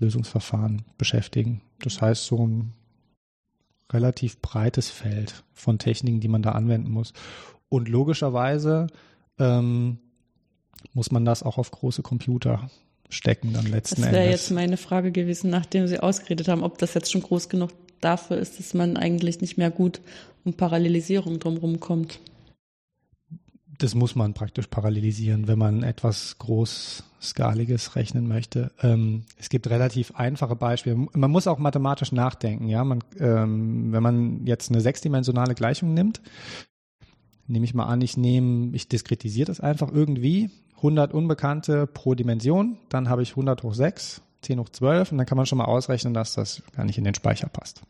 Lösungsverfahren 0.00 0.82
beschäftigen. 0.96 1.60
Das 1.82 2.00
heißt, 2.00 2.24
so 2.24 2.46
ein 2.46 2.72
relativ 3.92 4.40
breites 4.40 4.88
Feld 4.88 5.44
von 5.52 5.78
Techniken, 5.78 6.20
die 6.20 6.28
man 6.28 6.42
da 6.42 6.52
anwenden 6.52 6.90
muss. 6.90 7.12
Und 7.68 7.88
logischerweise 7.88 8.86
ähm, 9.38 9.98
muss 10.94 11.10
man 11.10 11.26
das 11.26 11.42
auch 11.42 11.58
auf 11.58 11.70
große 11.70 12.02
Computer 12.02 12.70
stecken 13.08 13.52
dann 13.52 13.66
letzten 13.66 13.96
das 13.96 14.06
Endes. 14.06 14.10
Das 14.10 14.12
wäre 14.12 14.30
jetzt 14.30 14.50
meine 14.50 14.76
Frage 14.76 15.12
gewesen, 15.12 15.50
nachdem 15.50 15.86
Sie 15.86 16.00
ausgeredet 16.00 16.48
haben, 16.48 16.62
ob 16.62 16.78
das 16.78 16.94
jetzt 16.94 17.10
schon 17.10 17.22
groß 17.22 17.48
genug 17.48 17.70
dafür 18.00 18.38
ist, 18.38 18.58
dass 18.58 18.74
man 18.74 18.96
eigentlich 18.96 19.40
nicht 19.40 19.58
mehr 19.58 19.70
gut 19.70 20.00
um 20.44 20.54
Parallelisierung 20.54 21.38
drumherum 21.38 21.80
kommt. 21.80 22.20
das 23.78 23.94
muss 23.94 24.16
man 24.16 24.34
praktisch 24.34 24.66
parallelisieren, 24.66 25.46
wenn 25.46 25.58
man 25.58 25.82
etwas 25.84 26.36
Großskaliges 26.38 27.94
rechnen 27.96 28.26
möchte. 28.26 28.72
Ähm, 28.82 29.22
es 29.36 29.48
gibt 29.48 29.70
relativ 29.70 30.14
einfache 30.16 30.56
Beispiele. 30.56 30.96
Man 30.96 31.30
muss 31.30 31.46
auch 31.46 31.58
mathematisch 31.58 32.12
nachdenken. 32.12 32.68
Ja, 32.68 32.84
man, 32.84 33.04
ähm, 33.18 33.92
wenn 33.92 34.02
man 34.02 34.46
jetzt 34.46 34.70
eine 34.70 34.80
sechsdimensionale 34.80 35.54
Gleichung 35.54 35.94
nimmt, 35.94 36.20
nehme 37.46 37.64
ich 37.64 37.74
mal 37.74 37.86
an, 37.86 38.00
ich 38.00 38.16
nehme, 38.16 38.74
ich 38.74 38.88
diskretisiere 38.88 39.46
das 39.46 39.60
einfach 39.60 39.92
irgendwie. 39.92 40.50
100 40.78 41.12
Unbekannte 41.12 41.86
pro 41.86 42.14
Dimension, 42.14 42.78
dann 42.88 43.08
habe 43.08 43.22
ich 43.22 43.30
100 43.30 43.62
hoch 43.62 43.74
6, 43.74 44.22
10 44.42 44.60
hoch 44.60 44.68
12 44.68 45.12
und 45.12 45.18
dann 45.18 45.26
kann 45.26 45.36
man 45.36 45.46
schon 45.46 45.58
mal 45.58 45.64
ausrechnen, 45.66 46.14
dass 46.14 46.34
das 46.34 46.62
gar 46.74 46.84
nicht 46.84 46.98
in 46.98 47.04
den 47.04 47.14
Speicher 47.14 47.48
passt 47.48 47.82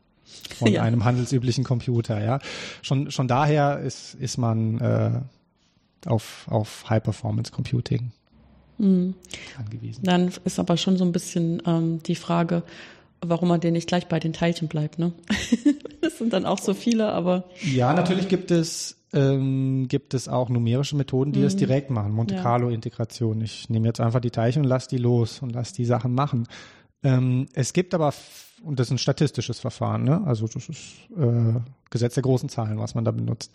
von 0.57 0.69
ja. 0.73 0.83
einem 0.83 1.05
handelsüblichen 1.05 1.65
Computer. 1.65 2.23
Ja, 2.23 2.41
schon 2.83 3.11
schon 3.11 3.29
daher 3.29 3.79
ist 3.81 4.15
ist 4.15 4.39
man 4.39 4.81
äh, 4.81 5.21
auf, 6.07 6.47
auf 6.49 6.89
High 6.89 7.03
Performance 7.03 7.53
Computing 7.53 8.13
mhm. 8.79 9.15
angewiesen. 9.59 10.05
Dann 10.05 10.33
ist 10.45 10.59
aber 10.59 10.77
schon 10.77 10.97
so 10.97 11.05
ein 11.05 11.13
bisschen 11.13 11.63
ähm, 11.67 12.03
die 12.03 12.15
Frage, 12.15 12.63
warum 13.21 13.49
man 13.49 13.61
denn 13.61 13.73
nicht 13.73 13.89
gleich 13.89 14.07
bei 14.07 14.21
den 14.21 14.33
Teilchen 14.33 14.69
bleibt, 14.69 14.99
ne? 14.99 15.13
sind 16.19 16.33
dann 16.33 16.47
auch 16.47 16.59
so 16.59 16.75
viele, 16.75 17.13
aber. 17.13 17.45
Ja, 17.63 17.93
natürlich 17.95 18.29
gibt 18.29 18.51
es, 18.51 18.97
ähm, 19.13 19.87
gibt 19.89 20.15
es 20.15 20.29
auch 20.29 20.49
numerische 20.49 20.97
Methoden, 20.97 21.33
die 21.33 21.41
mhm. 21.41 21.45
das 21.45 21.57
direkt 21.57 21.91
machen. 21.91 22.13
Monte 22.13 22.37
Carlo 22.37 22.69
Integration. 22.69 23.41
Ich 23.41 23.71
nehme 23.71 23.87
jetzt 23.87 24.01
einfach 24.01 24.21
die 24.21 24.31
Teilchen 24.31 24.63
und 24.63 24.69
lasse 24.69 24.89
die 24.89 24.99
los 24.99 25.41
und 25.41 25.53
lasse 25.53 25.75
die 25.75 25.85
Sachen 25.85 26.15
machen. 26.15 26.47
Ähm, 27.03 27.47
es 27.55 27.73
gibt 27.73 27.95
aber, 27.95 28.13
und 28.63 28.79
das 28.79 28.89
ist 28.89 28.93
ein 28.93 28.99
statistisches 28.99 29.61
Verfahren, 29.61 30.05
ne? 30.05 30.23
Also 30.27 30.47
das 30.47 30.69
ist 30.69 30.83
äh, 31.17 31.61
Gesetz 31.91 32.15
der 32.15 32.23
großen 32.23 32.49
Zahlen, 32.49 32.79
was 32.79 32.95
man 32.95 33.05
da 33.05 33.13
benutzt. 33.13 33.53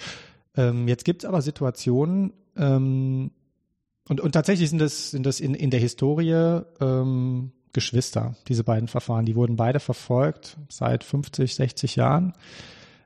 Ähm, 0.55 0.87
jetzt 0.87 1.05
gibt 1.05 1.23
es 1.23 1.29
aber 1.29 1.41
Situationen, 1.41 2.33
ähm, 2.55 3.31
und, 4.09 4.19
und 4.19 4.33
tatsächlich 4.33 4.69
sind 4.69 4.79
das, 4.79 5.11
sind 5.11 5.25
das 5.25 5.39
in, 5.39 5.53
in 5.53 5.69
der 5.69 5.79
Historie 5.79 6.61
ähm, 6.81 7.51
Geschwister, 7.73 8.35
diese 8.47 8.63
beiden 8.63 8.87
Verfahren. 8.87 9.25
Die 9.25 9.35
wurden 9.35 9.55
beide 9.55 9.79
verfolgt 9.79 10.57
seit 10.69 11.03
50, 11.03 11.55
60 11.55 11.95
Jahren. 11.95 12.33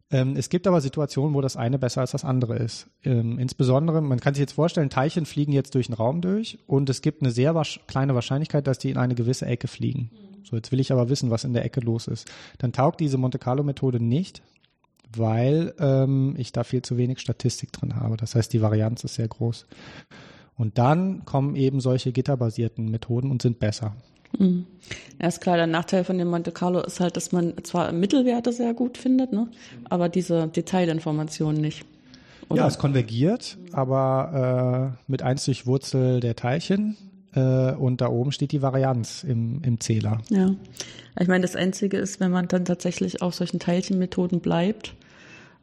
Ähm, 0.09 0.35
es 0.37 0.49
gibt 0.49 0.67
aber 0.67 0.79
Situationen, 0.79 1.33
wo 1.33 1.41
das 1.41 1.57
eine 1.57 1.79
besser 1.79 2.01
als 2.01 2.11
das 2.11 2.23
andere 2.23 2.57
ist. 2.57 2.87
Ähm, 3.03 3.39
insbesondere, 3.39 4.01
man 4.01 4.19
kann 4.19 4.33
sich 4.33 4.41
jetzt 4.41 4.53
vorstellen, 4.53 4.89
Teilchen 4.89 5.25
fliegen 5.25 5.51
jetzt 5.51 5.75
durch 5.75 5.87
den 5.87 5.95
Raum 5.95 6.21
durch 6.21 6.59
und 6.67 6.89
es 6.89 7.01
gibt 7.01 7.21
eine 7.21 7.31
sehr 7.31 7.61
kleine 7.87 8.15
Wahrscheinlichkeit, 8.15 8.67
dass 8.67 8.77
die 8.77 8.89
in 8.89 8.97
eine 8.97 9.15
gewisse 9.15 9.45
Ecke 9.45 9.67
fliegen. 9.67 10.11
So, 10.43 10.55
jetzt 10.55 10.71
will 10.71 10.79
ich 10.79 10.93
aber 10.93 11.09
wissen, 11.09 11.29
was 11.29 11.43
in 11.43 11.53
der 11.53 11.65
Ecke 11.65 11.81
los 11.81 12.07
ist. 12.07 12.31
Dann 12.57 12.71
taugt 12.71 13.01
diese 13.01 13.17
Monte 13.17 13.37
Carlo 13.37 13.63
Methode 13.63 14.01
nicht, 14.01 14.41
weil 15.15 15.73
ähm, 15.79 16.35
ich 16.37 16.53
da 16.53 16.63
viel 16.63 16.81
zu 16.81 16.95
wenig 16.95 17.19
Statistik 17.19 17.73
drin 17.73 17.95
habe. 17.95 18.15
Das 18.15 18.35
heißt, 18.35 18.53
die 18.53 18.61
Varianz 18.61 19.03
ist 19.03 19.15
sehr 19.15 19.27
groß. 19.27 19.65
Und 20.55 20.77
dann 20.77 21.25
kommen 21.25 21.55
eben 21.55 21.81
solche 21.81 22.11
gitterbasierten 22.13 22.89
Methoden 22.89 23.29
und 23.29 23.41
sind 23.41 23.59
besser. 23.59 23.95
Mhm. 24.37 24.65
Ja, 25.21 25.27
ist 25.27 25.41
klar, 25.41 25.57
der 25.57 25.67
Nachteil 25.67 26.03
von 26.03 26.17
dem 26.17 26.29
Monte 26.29 26.51
Carlo 26.51 26.81
ist 26.81 26.99
halt, 26.99 27.17
dass 27.17 27.31
man 27.31 27.53
zwar 27.63 27.91
Mittelwerte 27.91 28.53
sehr 28.53 28.73
gut 28.73 28.97
findet, 28.97 29.33
ne, 29.33 29.47
aber 29.89 30.09
diese 30.09 30.47
Detailinformationen 30.47 31.59
nicht. 31.59 31.85
Oder? 32.49 32.61
Ja, 32.61 32.67
es 32.67 32.77
konvergiert, 32.77 33.57
aber 33.73 34.93
äh, 34.95 35.11
mit 35.11 35.21
1 35.21 35.45
durch 35.45 35.65
Wurzel 35.65 36.19
der 36.21 36.35
Teilchen 36.35 36.95
äh, 37.33 37.73
und 37.73 37.99
da 37.99 38.07
oben 38.07 38.31
steht 38.31 38.51
die 38.51 38.61
Varianz 38.61 39.23
im, 39.23 39.61
im 39.63 39.79
Zähler. 39.79 40.19
Ja, 40.29 40.55
ich 41.19 41.27
meine, 41.27 41.41
das 41.41 41.55
Einzige 41.55 41.97
ist, 41.97 42.19
wenn 42.19 42.31
man 42.31 42.47
dann 42.47 42.63
tatsächlich 42.63 43.21
auf 43.21 43.35
solchen 43.35 43.59
Teilchenmethoden 43.59 44.39
bleibt, 44.39 44.93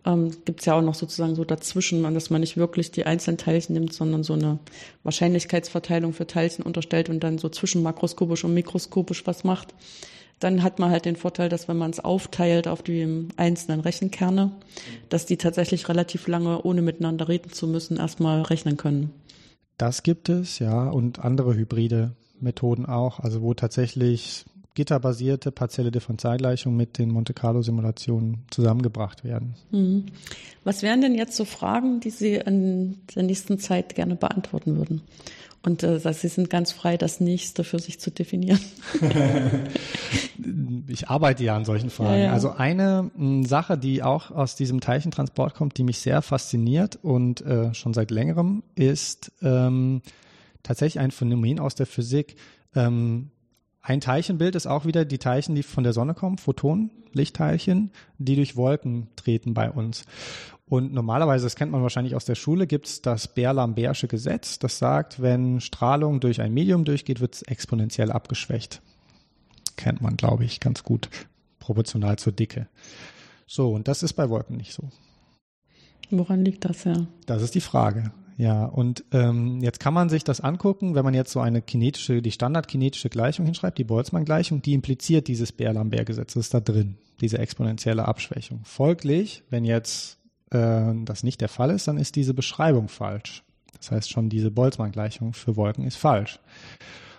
ähm, 0.04 0.30
gibt 0.44 0.60
es 0.60 0.66
ja 0.66 0.74
auch 0.74 0.82
noch 0.82 0.94
sozusagen 0.94 1.34
so 1.34 1.44
dazwischen, 1.44 2.02
dass 2.14 2.30
man 2.30 2.40
nicht 2.40 2.56
wirklich 2.56 2.90
die 2.90 3.06
einzelnen 3.06 3.38
Teilchen 3.38 3.74
nimmt, 3.74 3.92
sondern 3.92 4.22
so 4.22 4.34
eine 4.34 4.58
Wahrscheinlichkeitsverteilung 5.02 6.12
für 6.12 6.26
Teilchen 6.26 6.64
unterstellt 6.64 7.08
und 7.08 7.20
dann 7.20 7.38
so 7.38 7.48
zwischen 7.48 7.82
makroskopisch 7.82 8.44
und 8.44 8.54
mikroskopisch 8.54 9.26
was 9.26 9.44
macht. 9.44 9.74
Dann 10.40 10.62
hat 10.62 10.78
man 10.78 10.90
halt 10.90 11.04
den 11.04 11.16
Vorteil, 11.16 11.48
dass 11.48 11.68
wenn 11.68 11.78
man 11.78 11.90
es 11.90 12.00
aufteilt 12.00 12.68
auf 12.68 12.82
die 12.82 13.28
einzelnen 13.36 13.80
Rechenkerne, 13.80 14.52
dass 15.08 15.26
die 15.26 15.36
tatsächlich 15.36 15.88
relativ 15.88 16.26
lange, 16.26 16.62
ohne 16.62 16.82
miteinander 16.82 17.28
reden 17.28 17.52
zu 17.52 17.66
müssen, 17.66 17.96
erstmal 17.96 18.42
rechnen 18.42 18.76
können. 18.76 19.10
Das 19.78 20.02
gibt 20.02 20.28
es, 20.28 20.58
ja, 20.58 20.88
und 20.88 21.20
andere 21.20 21.54
hybride 21.54 22.12
Methoden 22.40 22.84
auch, 22.84 23.20
also 23.20 23.42
wo 23.42 23.54
tatsächlich 23.54 24.44
gitterbasierte 24.74 25.52
partielle 25.52 25.90
Differentialgleichungen 25.90 26.76
mit 26.76 26.98
den 26.98 27.10
Monte 27.10 27.32
Carlo 27.32 27.62
Simulationen 27.62 28.44
zusammengebracht 28.50 29.24
werden. 29.24 29.54
Mhm. 29.70 30.06
Was 30.64 30.82
wären 30.82 31.00
denn 31.00 31.14
jetzt 31.14 31.36
so 31.36 31.44
Fragen, 31.44 32.00
die 32.00 32.10
Sie 32.10 32.34
in 32.34 32.98
der 33.14 33.22
nächsten 33.22 33.58
Zeit 33.58 33.94
gerne 33.94 34.16
beantworten 34.16 34.76
würden? 34.76 35.02
Und 35.62 35.82
äh, 35.82 35.98
Sie 36.12 36.28
sind 36.28 36.50
ganz 36.50 36.72
frei, 36.72 36.98
das 36.98 37.20
nächste 37.20 37.64
für 37.64 37.78
sich 37.78 37.98
zu 37.98 38.10
definieren. 38.10 38.60
ich 40.88 41.08
arbeite 41.08 41.42
ja 41.42 41.56
an 41.56 41.64
solchen 41.64 41.88
Fragen. 41.88 42.18
Ja, 42.18 42.24
ja. 42.26 42.32
Also 42.32 42.50
eine 42.50 43.10
m, 43.16 43.46
Sache, 43.46 43.78
die 43.78 44.02
auch 44.02 44.30
aus 44.30 44.56
diesem 44.56 44.80
Teilchentransport 44.80 45.54
kommt, 45.54 45.78
die 45.78 45.84
mich 45.84 46.00
sehr 46.00 46.20
fasziniert 46.20 46.98
und 47.02 47.40
äh, 47.42 47.72
schon 47.72 47.94
seit 47.94 48.10
längerem, 48.10 48.62
ist 48.74 49.32
ähm, 49.40 50.02
tatsächlich 50.62 51.00
ein 51.00 51.12
Phänomen 51.12 51.58
aus 51.58 51.74
der 51.74 51.86
Physik. 51.86 52.36
Ähm, 52.74 53.30
ein 53.86 54.00
Teilchenbild 54.00 54.54
ist 54.54 54.66
auch 54.66 54.86
wieder 54.86 55.04
die 55.04 55.18
Teilchen, 55.18 55.54
die 55.54 55.62
von 55.62 55.84
der 55.84 55.92
Sonne 55.92 56.14
kommen, 56.14 56.38
Photonen, 56.38 56.90
Lichtteilchen, 57.12 57.92
die 58.16 58.34
durch 58.34 58.56
Wolken 58.56 59.08
treten 59.14 59.52
bei 59.52 59.70
uns. 59.70 60.06
Und 60.64 60.94
normalerweise, 60.94 61.44
das 61.44 61.54
kennt 61.54 61.70
man 61.70 61.82
wahrscheinlich 61.82 62.14
aus 62.14 62.24
der 62.24 62.34
Schule, 62.34 62.66
gibt 62.66 62.86
es 62.86 63.02
das 63.02 63.28
Beer-Lambertsche 63.28 64.08
Gesetz, 64.08 64.58
das 64.58 64.78
sagt, 64.78 65.20
wenn 65.20 65.60
Strahlung 65.60 66.20
durch 66.20 66.40
ein 66.40 66.54
Medium 66.54 66.86
durchgeht, 66.86 67.20
wird 67.20 67.34
es 67.34 67.42
exponentiell 67.42 68.10
abgeschwächt. 68.10 68.80
Kennt 69.76 70.00
man, 70.00 70.16
glaube 70.16 70.46
ich, 70.46 70.60
ganz 70.60 70.82
gut, 70.82 71.10
proportional 71.58 72.16
zur 72.16 72.32
Dicke. 72.32 72.68
So, 73.46 73.70
und 73.70 73.86
das 73.86 74.02
ist 74.02 74.14
bei 74.14 74.30
Wolken 74.30 74.56
nicht 74.56 74.72
so. 74.72 74.88
Woran 76.08 76.42
liegt 76.42 76.64
das 76.64 76.84
ja? 76.84 77.06
Das 77.26 77.42
ist 77.42 77.54
die 77.54 77.60
Frage. 77.60 78.12
Ja, 78.36 78.64
und 78.64 79.04
ähm, 79.12 79.60
jetzt 79.60 79.78
kann 79.78 79.94
man 79.94 80.08
sich 80.08 80.24
das 80.24 80.40
angucken, 80.40 80.94
wenn 80.94 81.04
man 81.04 81.14
jetzt 81.14 81.30
so 81.30 81.40
eine 81.40 81.62
kinetische, 81.62 82.20
die 82.20 82.32
standardkinetische 82.32 83.08
Gleichung 83.08 83.44
hinschreibt, 83.44 83.78
die 83.78 83.84
Boltzmann-Gleichung, 83.84 84.60
die 84.60 84.74
impliziert 84.74 85.28
dieses 85.28 85.52
Beer-Lambert-Gesetz, 85.52 86.34
das 86.34 86.46
ist 86.46 86.54
da 86.54 86.60
drin, 86.60 86.96
diese 87.20 87.38
exponentielle 87.38 88.06
Abschwächung. 88.06 88.60
Folglich, 88.64 89.44
wenn 89.50 89.64
jetzt 89.64 90.18
äh, 90.50 90.92
das 91.04 91.22
nicht 91.22 91.40
der 91.40 91.48
Fall 91.48 91.70
ist, 91.70 91.86
dann 91.86 91.96
ist 91.96 92.16
diese 92.16 92.34
Beschreibung 92.34 92.88
falsch. 92.88 93.44
Das 93.78 93.92
heißt 93.92 94.10
schon, 94.10 94.30
diese 94.30 94.50
Boltzmann-Gleichung 94.50 95.32
für 95.32 95.56
Wolken 95.56 95.84
ist 95.84 95.96
falsch. 95.96 96.40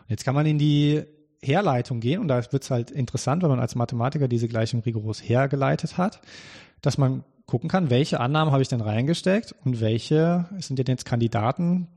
Und 0.01 0.09
jetzt 0.09 0.25
kann 0.25 0.35
man 0.35 0.45
in 0.45 0.57
die 0.57 1.03
Herleitung 1.41 1.99
gehen 1.99 2.19
und 2.19 2.27
da 2.27 2.41
wird 2.51 2.63
es 2.63 2.71
halt 2.71 2.91
interessant, 2.91 3.43
wenn 3.43 3.49
man 3.49 3.59
als 3.59 3.75
Mathematiker 3.75 4.27
diese 4.27 4.47
Gleichung 4.47 4.81
rigoros 4.81 5.21
hergeleitet 5.21 5.97
hat, 5.97 6.19
dass 6.81 6.97
man 6.97 7.23
gucken 7.45 7.69
kann, 7.69 7.89
welche 7.89 8.19
Annahmen 8.19 8.51
habe 8.51 8.61
ich 8.61 8.69
denn 8.69 8.81
reingesteckt 8.81 9.55
und 9.63 9.79
welche 9.79 10.45
sind 10.59 10.79
denn 10.79 10.87
jetzt 10.87 11.05
Kandidaten, 11.05 11.87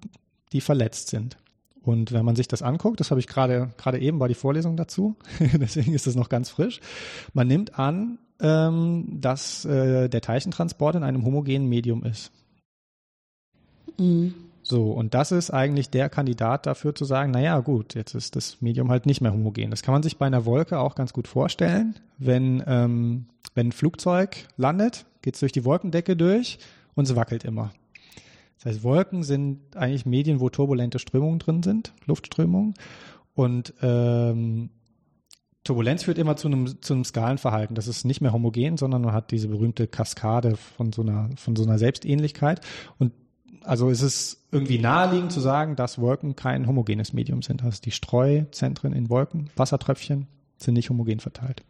die 0.53 0.61
verletzt 0.61 1.09
sind. 1.09 1.37
Und 1.83 2.13
wenn 2.13 2.25
man 2.25 2.37
sich 2.37 2.49
das 2.49 2.63
anguckt, 2.63 3.01
das 3.01 3.11
habe 3.11 3.21
ich 3.21 3.27
gerade 3.27 3.71
gerade 3.79 3.99
eben 3.99 4.21
war 4.21 4.29
die 4.29 4.35
Vorlesung 4.35 4.77
dazu, 4.77 5.17
deswegen 5.41 5.95
ist 5.95 6.07
das 6.07 6.17
noch 6.17 6.29
ganz 6.29 6.51
frisch. 6.51 6.81
Man 7.33 7.49
nimmt 7.49 7.79
an, 7.79 8.19
ähm, 8.41 9.07
dass 9.21 9.65
äh, 9.65 10.09
der 10.09 10.21
Teilchentransport 10.21 10.97
in 10.97 11.03
einem 11.03 11.25
homogenen 11.25 11.69
Medium 11.69 12.05
ist. 12.05 12.31
Mhm. 13.99 14.35
So, 14.63 14.91
und 14.93 15.15
das 15.15 15.33
ist 15.33 15.51
eigentlich 15.51 15.89
der 15.89 16.11
Kandidat 16.11 16.67
dafür 16.67 16.95
zu 16.95 17.07
sagen, 17.07 17.31
naja, 17.31 17.59
gut, 17.61 17.95
jetzt 17.95 18.15
ist 18.15 18.37
das 18.37 18.61
Medium 18.61 18.91
halt 18.91 19.07
nicht 19.07 19.23
mehr 19.23 19.33
homogen. 19.33 19.71
Das 19.71 19.83
kann 19.83 19.95
man 19.95 20.03
sich 20.03 20.19
bei 20.19 20.27
einer 20.27 20.45
Wolke 20.45 20.79
auch 20.79 20.95
ganz 20.95 21.15
gut 21.15 21.27
vorstellen. 21.27 21.95
Wenn, 22.19 22.63
ähm, 22.67 23.27
wenn 23.55 23.69
ein 23.69 23.73
Flugzeug 23.73 24.47
landet, 24.59 25.07
geht 25.23 25.35
es 25.35 25.41
durch 25.41 25.53
die 25.53 25.65
Wolkendecke 25.65 26.17
durch 26.17 26.59
und 26.95 27.09
es 27.09 27.17
wackelt 27.17 27.45
immer. 27.45 27.73
Das 28.59 28.67
heißt, 28.67 28.83
Wolken 28.83 29.23
sind 29.23 29.77
eigentlich 29.77 30.05
Medien, 30.05 30.41
wo 30.41 30.49
turbulente 30.49 30.99
Strömungen 30.99 31.39
drin 31.39 31.63
sind, 31.63 31.93
Luftströmungen. 32.07 32.75
Und 33.35 33.73
ähm, 33.83 34.71
Turbulenz 35.63 36.05
führt 36.05 36.19
immer 36.19 36.37
zu 36.37 36.49
einem, 36.49 36.83
zu 36.83 36.95
einem 36.95 37.05
Skalenverhalten. 37.05 37.77
Das 37.77 37.87
ist 37.87 38.05
nicht 38.05 38.21
mehr 38.21 38.33
homogen, 38.33 38.77
sondern 38.77 39.03
man 39.03 39.13
hat 39.13 39.31
diese 39.31 39.49
berühmte 39.49 39.87
Kaskade 39.87 40.57
von 40.57 40.93
so 40.93 41.03
einer, 41.03 41.31
von 41.37 41.55
so 41.55 41.63
einer 41.63 41.79
Selbstähnlichkeit. 41.79 42.63
Und 42.99 43.13
also 43.63 43.91
ist 43.91 44.03
es 44.03 44.47
irgendwie 44.51 44.79
naheliegend 44.79 45.31
zu 45.31 45.41
sagen, 45.41 45.77
dass 45.77 46.01
Wolken 46.01 46.37
kein 46.37 46.67
homogenes 46.67 47.13
Medium 47.13 47.43
sind. 47.43 47.63
Also 47.63 47.81
die 47.83 47.91
Streuzentren 47.91 48.93
in 48.93 49.11
Wolken, 49.11 49.51
Wassertröpfchen, 49.57 50.27
sind 50.57 50.75
nicht 50.75 50.91
homogen 50.91 51.21
verteilt. 51.21 51.63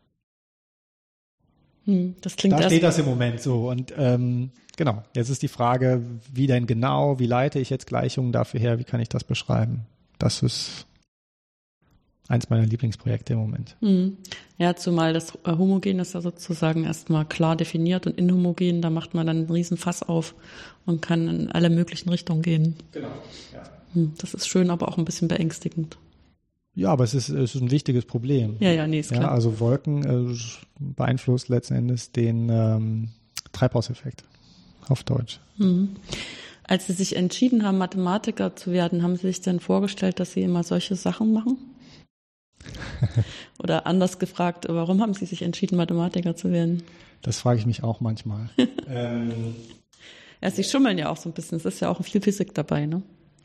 Hm, 1.88 2.16
das 2.20 2.36
klingt 2.36 2.52
da 2.52 2.64
steht 2.64 2.82
das 2.82 2.98
im 2.98 3.06
Moment 3.06 3.40
so. 3.40 3.70
Und 3.70 3.94
ähm, 3.96 4.50
genau, 4.76 5.02
jetzt 5.16 5.30
ist 5.30 5.42
die 5.42 5.48
Frage, 5.48 6.02
wie 6.30 6.46
denn 6.46 6.66
genau, 6.66 7.18
wie 7.18 7.26
leite 7.26 7.58
ich 7.58 7.70
jetzt 7.70 7.86
Gleichungen 7.86 8.30
dafür 8.30 8.60
her, 8.60 8.78
wie 8.78 8.84
kann 8.84 9.00
ich 9.00 9.08
das 9.08 9.24
beschreiben? 9.24 9.86
Das 10.18 10.42
ist 10.42 10.86
eins 12.28 12.50
meiner 12.50 12.66
Lieblingsprojekte 12.66 13.32
im 13.32 13.38
Moment. 13.38 13.76
Mhm. 13.80 14.18
Ja, 14.58 14.76
zumal 14.76 15.14
das 15.14 15.34
äh, 15.46 15.52
Homogen 15.52 15.98
ist 15.98 16.12
ja 16.12 16.20
sozusagen 16.20 16.84
erstmal 16.84 17.24
klar 17.24 17.56
definiert 17.56 18.06
und 18.06 18.18
inhomogen, 18.18 18.82
da 18.82 18.90
macht 18.90 19.14
man 19.14 19.26
dann 19.26 19.38
einen 19.38 19.50
riesen 19.50 19.78
Fass 19.78 20.02
auf 20.02 20.34
und 20.84 21.00
kann 21.00 21.26
in 21.26 21.50
alle 21.50 21.70
möglichen 21.70 22.10
Richtungen 22.10 22.42
gehen. 22.42 22.76
Genau. 22.92 23.08
Ja. 23.54 23.62
Hm, 23.94 24.12
das 24.18 24.34
ist 24.34 24.46
schön, 24.46 24.68
aber 24.68 24.88
auch 24.88 24.98
ein 24.98 25.06
bisschen 25.06 25.28
beängstigend. 25.28 25.96
Ja, 26.78 26.92
aber 26.92 27.02
es 27.02 27.12
ist, 27.12 27.28
es 27.28 27.56
ist 27.56 27.60
ein 27.60 27.72
wichtiges 27.72 28.04
Problem. 28.04 28.54
Ja, 28.60 28.70
ja, 28.70 28.86
nee, 28.86 29.00
ist 29.00 29.10
klar. 29.10 29.22
Ja, 29.22 29.30
also 29.32 29.58
Wolken 29.58 30.04
äh, 30.04 30.36
beeinflusst 30.78 31.48
letzten 31.48 31.74
Endes 31.74 32.12
den 32.12 32.48
ähm, 32.50 33.08
Treibhauseffekt 33.50 34.22
auf 34.88 35.02
Deutsch. 35.02 35.40
Mhm. 35.56 35.96
Als 36.62 36.86
Sie 36.86 36.92
sich 36.92 37.16
entschieden 37.16 37.64
haben, 37.64 37.78
Mathematiker 37.78 38.54
zu 38.54 38.70
werden, 38.70 39.02
haben 39.02 39.16
Sie 39.16 39.26
sich 39.26 39.40
denn 39.40 39.58
vorgestellt, 39.58 40.20
dass 40.20 40.34
Sie 40.34 40.42
immer 40.42 40.62
solche 40.62 40.94
Sachen 40.94 41.32
machen? 41.32 41.58
Oder 43.58 43.86
anders 43.88 44.20
gefragt, 44.20 44.66
warum 44.68 45.02
haben 45.02 45.14
Sie 45.14 45.26
sich 45.26 45.42
entschieden, 45.42 45.76
Mathematiker 45.78 46.36
zu 46.36 46.52
werden? 46.52 46.84
Das 47.22 47.40
frage 47.40 47.58
ich 47.58 47.66
mich 47.66 47.82
auch 47.82 48.00
manchmal. 48.00 48.50
ähm, 48.88 49.56
ja, 50.40 50.50
Sie 50.52 50.62
schummeln 50.62 50.96
ja 50.96 51.08
auch 51.08 51.16
so 51.16 51.28
ein 51.28 51.32
bisschen. 51.32 51.56
Es 51.56 51.64
ist 51.64 51.80
ja 51.80 51.88
auch 51.88 52.00
viel 52.04 52.20
Physik 52.20 52.54
dabei, 52.54 52.86
ne? 52.86 53.02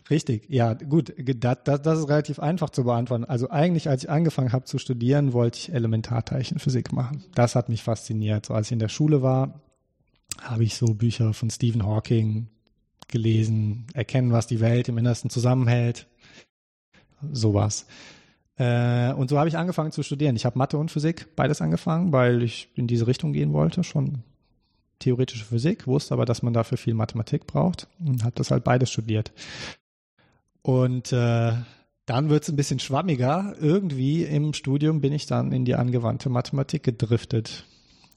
Richtig, 0.09 0.49
ja, 0.49 0.73
gut, 0.73 1.13
das, 1.17 1.57
das, 1.63 1.81
das 1.81 1.99
ist 1.99 2.09
relativ 2.09 2.39
einfach 2.39 2.69
zu 2.69 2.83
beantworten. 2.83 3.23
Also 3.23 3.49
eigentlich, 3.49 3.89
als 3.89 4.03
ich 4.03 4.09
angefangen 4.09 4.51
habe 4.51 4.65
zu 4.65 4.77
studieren, 4.77 5.31
wollte 5.31 5.59
ich 5.59 5.73
Elementarteilchenphysik 5.73 6.91
machen. 6.91 7.23
Das 7.35 7.55
hat 7.55 7.69
mich 7.69 7.83
fasziniert. 7.83 8.45
So 8.45 8.53
als 8.53 8.67
ich 8.67 8.73
in 8.73 8.79
der 8.79 8.89
Schule 8.89 9.21
war, 9.21 9.61
habe 10.41 10.63
ich 10.63 10.75
so 10.75 10.93
Bücher 10.93 11.33
von 11.33 11.49
Stephen 11.49 11.85
Hawking 11.85 12.47
gelesen, 13.07 13.85
erkennen, 13.93 14.31
was 14.31 14.47
die 14.47 14.59
Welt 14.59 14.89
im 14.89 14.97
Innersten 14.97 15.29
zusammenhält, 15.29 16.07
sowas. 17.31 17.85
Äh, 18.57 19.13
und 19.13 19.29
so 19.29 19.37
habe 19.37 19.49
ich 19.49 19.57
angefangen 19.57 19.91
zu 19.91 20.03
studieren. 20.03 20.35
Ich 20.35 20.45
habe 20.45 20.57
Mathe 20.57 20.77
und 20.77 20.91
Physik 20.91 21.35
beides 21.35 21.61
angefangen, 21.61 22.11
weil 22.11 22.43
ich 22.43 22.69
in 22.75 22.87
diese 22.87 23.07
Richtung 23.07 23.31
gehen 23.31 23.53
wollte, 23.53 23.83
schon 23.83 24.23
theoretische 24.99 25.45
Physik, 25.45 25.87
wusste 25.87 26.13
aber, 26.13 26.25
dass 26.25 26.43
man 26.43 26.53
dafür 26.53 26.77
viel 26.77 26.93
Mathematik 26.93 27.47
braucht 27.47 27.87
und 27.99 28.23
habe 28.23 28.35
das 28.35 28.51
halt 28.51 28.63
beides 28.63 28.91
studiert. 28.91 29.31
Und 30.63 31.11
äh, 31.11 31.53
dann 32.05 32.29
wird 32.29 32.43
es 32.43 32.49
ein 32.49 32.55
bisschen 32.55 32.79
schwammiger. 32.79 33.55
Irgendwie 33.59 34.23
im 34.23 34.53
Studium 34.53 35.01
bin 35.01 35.13
ich 35.13 35.25
dann 35.25 35.51
in 35.51 35.65
die 35.65 35.75
angewandte 35.75 36.29
Mathematik 36.29 36.83
gedriftet 36.83 37.65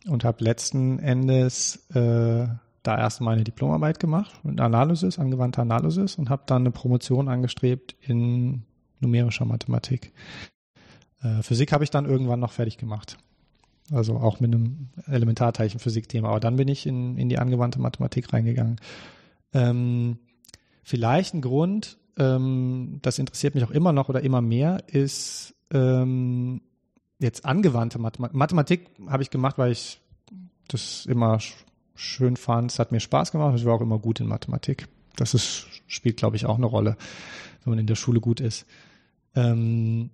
und 0.09 0.25
habe 0.25 0.43
letzten 0.43 0.99
Endes 0.99 1.87
äh, 1.91 2.47
da 2.83 2.99
erstmal 2.99 3.35
eine 3.35 3.45
Diplomarbeit 3.45 3.99
gemacht 3.99 4.33
und 4.45 4.61
Analysis, 4.61 5.19
angewandte 5.19 5.61
Analysis 5.61 6.17
und 6.17 6.31
habe 6.31 6.45
dann 6.47 6.63
eine 6.63 6.71
Promotion 6.71 7.29
angestrebt 7.29 7.97
in 8.01 8.63
numerischer 9.01 9.45
Mathematik. 9.45 10.13
Äh, 11.23 11.43
Physik 11.43 11.73
habe 11.73 11.85
ich 11.85 11.91
dann 11.91 12.07
irgendwann 12.07 12.41
noch 12.41 12.53
fertig 12.53 12.79
gemacht. 12.79 13.19
Also 13.93 14.17
auch 14.17 14.41
mit 14.41 14.53
einem 14.53 14.89
Elementarteilchenphysik-Thema. 15.07 16.29
Aber 16.29 16.41
dann 16.41 16.57
bin 16.57 16.69
ich 16.69 16.87
in, 16.87 17.17
in 17.17 17.29
die 17.29 17.39
angewandte 17.39 17.81
Mathematik 17.81 18.33
reingegangen. 18.33 18.81
Ähm, 19.53 20.19
vielleicht 20.83 21.35
ein 21.35 21.41
Grund, 21.41 21.99
ähm, 22.19 22.99
das 23.03 23.19
interessiert 23.19 23.55
mich 23.55 23.65
auch 23.65 23.71
immer 23.71 23.93
noch 23.93 24.09
oder 24.09 24.23
immer 24.23 24.41
mehr, 24.41 24.83
ist 24.89 25.55
ähm, 25.73 26.61
jetzt 27.19 27.45
angewandte 27.45 27.99
Mathematik. 27.99 28.37
Mathematik 28.37 28.91
habe 29.09 29.23
ich 29.23 29.31
gemacht, 29.31 29.59
weil 29.59 29.73
ich 29.73 30.01
das 30.69 31.07
immer 31.07 31.39
schön 31.95 32.37
fand. 32.37 32.73
Es 32.73 32.79
hat 32.79 32.93
mir 32.93 33.01
Spaß 33.01 33.33
gemacht. 33.33 33.57
Ich 33.57 33.65
war 33.65 33.75
auch 33.75 33.81
immer 33.81 33.99
gut 33.99 34.21
in 34.21 34.27
Mathematik. 34.27 34.89
Das 35.17 35.35
ist, 35.35 35.67
spielt, 35.87 36.17
glaube 36.17 36.37
ich, 36.37 36.47
auch 36.47 36.57
eine 36.57 36.67
Rolle, 36.67 36.97
wenn 37.65 37.73
man 37.73 37.79
in 37.79 37.87
der 37.87 37.95
Schule 37.95 38.21
gut 38.21 38.41
ist. 38.41 38.67
Ähm, 39.35 40.11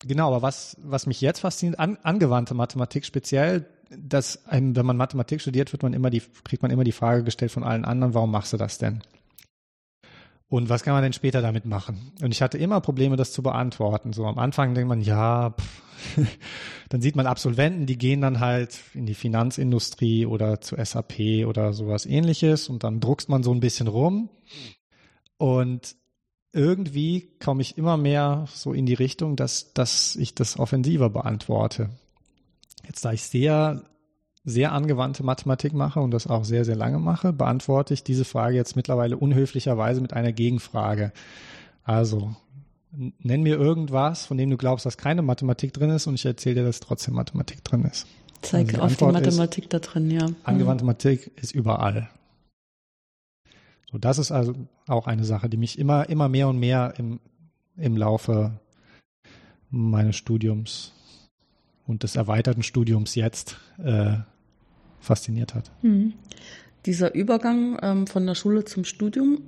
genau, 0.00 0.28
aber 0.28 0.42
was, 0.42 0.76
was 0.82 1.06
mich 1.06 1.20
jetzt 1.20 1.40
fasziniert, 1.40 1.78
an, 1.78 1.98
angewandte 2.02 2.54
Mathematik 2.54 3.04
speziell, 3.04 3.66
dass 3.90 4.46
einem, 4.46 4.76
wenn 4.76 4.86
man 4.86 4.96
Mathematik 4.96 5.40
studiert, 5.40 5.72
wird 5.72 5.82
man 5.82 5.92
immer 5.92 6.10
die, 6.10 6.22
kriegt 6.44 6.62
man 6.62 6.70
immer 6.70 6.84
die 6.84 6.92
Frage 6.92 7.24
gestellt 7.24 7.52
von 7.52 7.64
allen 7.64 7.84
anderen, 7.84 8.14
warum 8.14 8.30
machst 8.30 8.52
du 8.52 8.56
das 8.56 8.78
denn? 8.78 9.02
Und 10.48 10.68
was 10.68 10.84
kann 10.84 10.94
man 10.94 11.02
denn 11.02 11.12
später 11.12 11.42
damit 11.42 11.64
machen? 11.64 12.12
Und 12.22 12.30
ich 12.30 12.40
hatte 12.40 12.56
immer 12.58 12.80
Probleme, 12.80 13.16
das 13.16 13.32
zu 13.32 13.42
beantworten. 13.42 14.12
So 14.12 14.26
am 14.26 14.38
Anfang 14.38 14.74
denkt 14.74 14.88
man, 14.88 15.00
ja, 15.00 15.50
pff, 15.50 15.82
dann 16.88 17.00
sieht 17.00 17.16
man 17.16 17.26
Absolventen, 17.26 17.86
die 17.86 17.98
gehen 17.98 18.20
dann 18.20 18.38
halt 18.38 18.78
in 18.94 19.06
die 19.06 19.14
Finanzindustrie 19.14 20.24
oder 20.24 20.60
zu 20.60 20.76
SAP 20.76 21.46
oder 21.46 21.72
sowas 21.72 22.06
ähnliches 22.06 22.68
und 22.68 22.84
dann 22.84 23.00
druckst 23.00 23.28
man 23.28 23.42
so 23.42 23.52
ein 23.52 23.60
bisschen 23.60 23.88
rum. 23.88 24.28
Und 25.36 25.96
irgendwie 26.52 27.28
komme 27.42 27.62
ich 27.62 27.76
immer 27.76 27.96
mehr 27.96 28.46
so 28.52 28.72
in 28.72 28.86
die 28.86 28.94
Richtung, 28.94 29.36
dass, 29.36 29.72
dass 29.74 30.16
ich 30.16 30.34
das 30.34 30.58
offensiver 30.58 31.10
beantworte. 31.10 31.90
Jetzt, 32.86 33.04
da 33.04 33.12
ich 33.12 33.22
sehr, 33.22 33.82
sehr 34.46 34.70
angewandte 34.70 35.24
Mathematik 35.24 35.74
mache 35.74 36.00
und 36.00 36.12
das 36.12 36.28
auch 36.28 36.44
sehr, 36.44 36.64
sehr 36.64 36.76
lange 36.76 37.00
mache, 37.00 37.32
beantworte 37.32 37.92
ich 37.92 38.04
diese 38.04 38.24
Frage 38.24 38.54
jetzt 38.54 38.76
mittlerweile 38.76 39.16
unhöflicherweise 39.16 40.00
mit 40.00 40.12
einer 40.12 40.32
Gegenfrage. 40.32 41.12
Also, 41.82 42.34
nenn 42.92 43.42
mir 43.42 43.56
irgendwas, 43.56 44.24
von 44.24 44.38
dem 44.38 44.48
du 44.48 44.56
glaubst, 44.56 44.86
dass 44.86 44.96
keine 44.96 45.22
Mathematik 45.22 45.74
drin 45.74 45.90
ist 45.90 46.06
und 46.06 46.14
ich 46.14 46.24
erzähle 46.24 46.54
dir, 46.56 46.64
dass 46.64 46.78
trotzdem 46.78 47.14
Mathematik 47.14 47.64
drin 47.64 47.82
ist. 47.84 48.06
Zeig 48.40 48.68
also 48.74 48.82
auf 48.82 48.96
die 48.96 49.04
Mathematik 49.04 49.64
ist, 49.64 49.72
da 49.74 49.80
drin, 49.80 50.12
ja. 50.12 50.26
Angewandte. 50.44 50.84
Mathematik 50.84 51.32
ist 51.42 51.52
überall. 51.52 52.08
So, 53.90 53.98
das 53.98 54.18
ist 54.18 54.30
also 54.30 54.54
auch 54.86 55.08
eine 55.08 55.24
Sache, 55.24 55.48
die 55.48 55.56
mich 55.56 55.76
immer, 55.76 56.08
immer 56.08 56.28
mehr 56.28 56.48
und 56.48 56.58
mehr 56.58 56.94
im, 56.98 57.18
im 57.76 57.96
Laufe 57.96 58.60
meines 59.70 60.14
Studiums 60.14 60.92
und 61.88 62.04
des 62.04 62.14
erweiterten 62.14 62.62
Studiums 62.62 63.16
jetzt 63.16 63.56
äh, 63.78 64.18
fasziniert 65.06 65.54
hat. 65.54 65.70
Mhm. 65.82 66.14
Dieser 66.84 67.14
Übergang 67.14 67.78
ähm, 67.82 68.06
von 68.06 68.26
der 68.26 68.34
Schule 68.34 68.64
zum 68.64 68.84
Studium, 68.84 69.42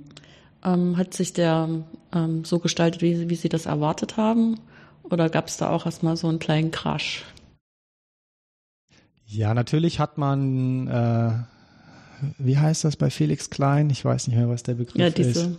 ähm, 0.63 0.97
hat 0.97 1.13
sich 1.13 1.33
der 1.33 1.69
ähm, 2.13 2.43
so 2.43 2.59
gestaltet, 2.59 3.01
wie, 3.01 3.29
wie 3.29 3.35
Sie 3.35 3.49
das 3.49 3.65
erwartet 3.65 4.17
haben? 4.17 4.59
Oder 5.03 5.29
gab 5.29 5.47
es 5.47 5.57
da 5.57 5.69
auch 5.69 5.85
erstmal 5.85 6.17
so 6.17 6.27
einen 6.27 6.39
kleinen 6.39 6.71
Crash? 6.71 7.23
Ja, 9.25 9.53
natürlich 9.53 9.99
hat 9.99 10.17
man 10.17 10.87
äh, 10.87 11.31
wie 12.37 12.57
heißt 12.57 12.83
das 12.83 12.95
bei 12.95 13.09
Felix 13.09 13.49
Klein? 13.49 13.89
Ich 13.89 14.03
weiß 14.03 14.27
nicht 14.27 14.35
mehr, 14.37 14.49
was 14.49 14.63
der 14.63 14.75
Begriff 14.75 14.99
ja, 14.99 15.09
diese 15.09 15.29
ist. 15.29 15.49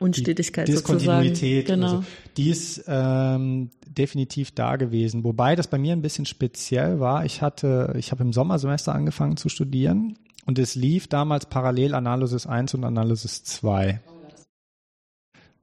Unstetigkeit 0.00 0.66
die 0.66 0.72
Diskontinuität. 0.72 1.68
Sozusagen. 1.68 1.80
Genau. 1.80 1.98
Also, 1.98 2.08
die 2.36 2.50
ist 2.50 2.84
ähm, 2.88 3.70
definitiv 3.86 4.52
da 4.52 4.76
gewesen. 4.76 5.24
Wobei 5.24 5.54
das 5.54 5.68
bei 5.68 5.78
mir 5.78 5.92
ein 5.92 6.02
bisschen 6.02 6.24
speziell 6.24 7.00
war. 7.00 7.24
Ich 7.24 7.42
hatte, 7.42 7.94
ich 7.96 8.10
habe 8.10 8.22
im 8.24 8.32
Sommersemester 8.32 8.94
angefangen 8.94 9.36
zu 9.36 9.48
studieren 9.48 10.18
und 10.46 10.58
es 10.58 10.74
lief 10.74 11.06
damals 11.06 11.46
parallel 11.46 11.94
Analysis 11.94 12.46
1 12.46 12.74
und 12.74 12.84
Analysis 12.84 13.44
2. 13.44 14.00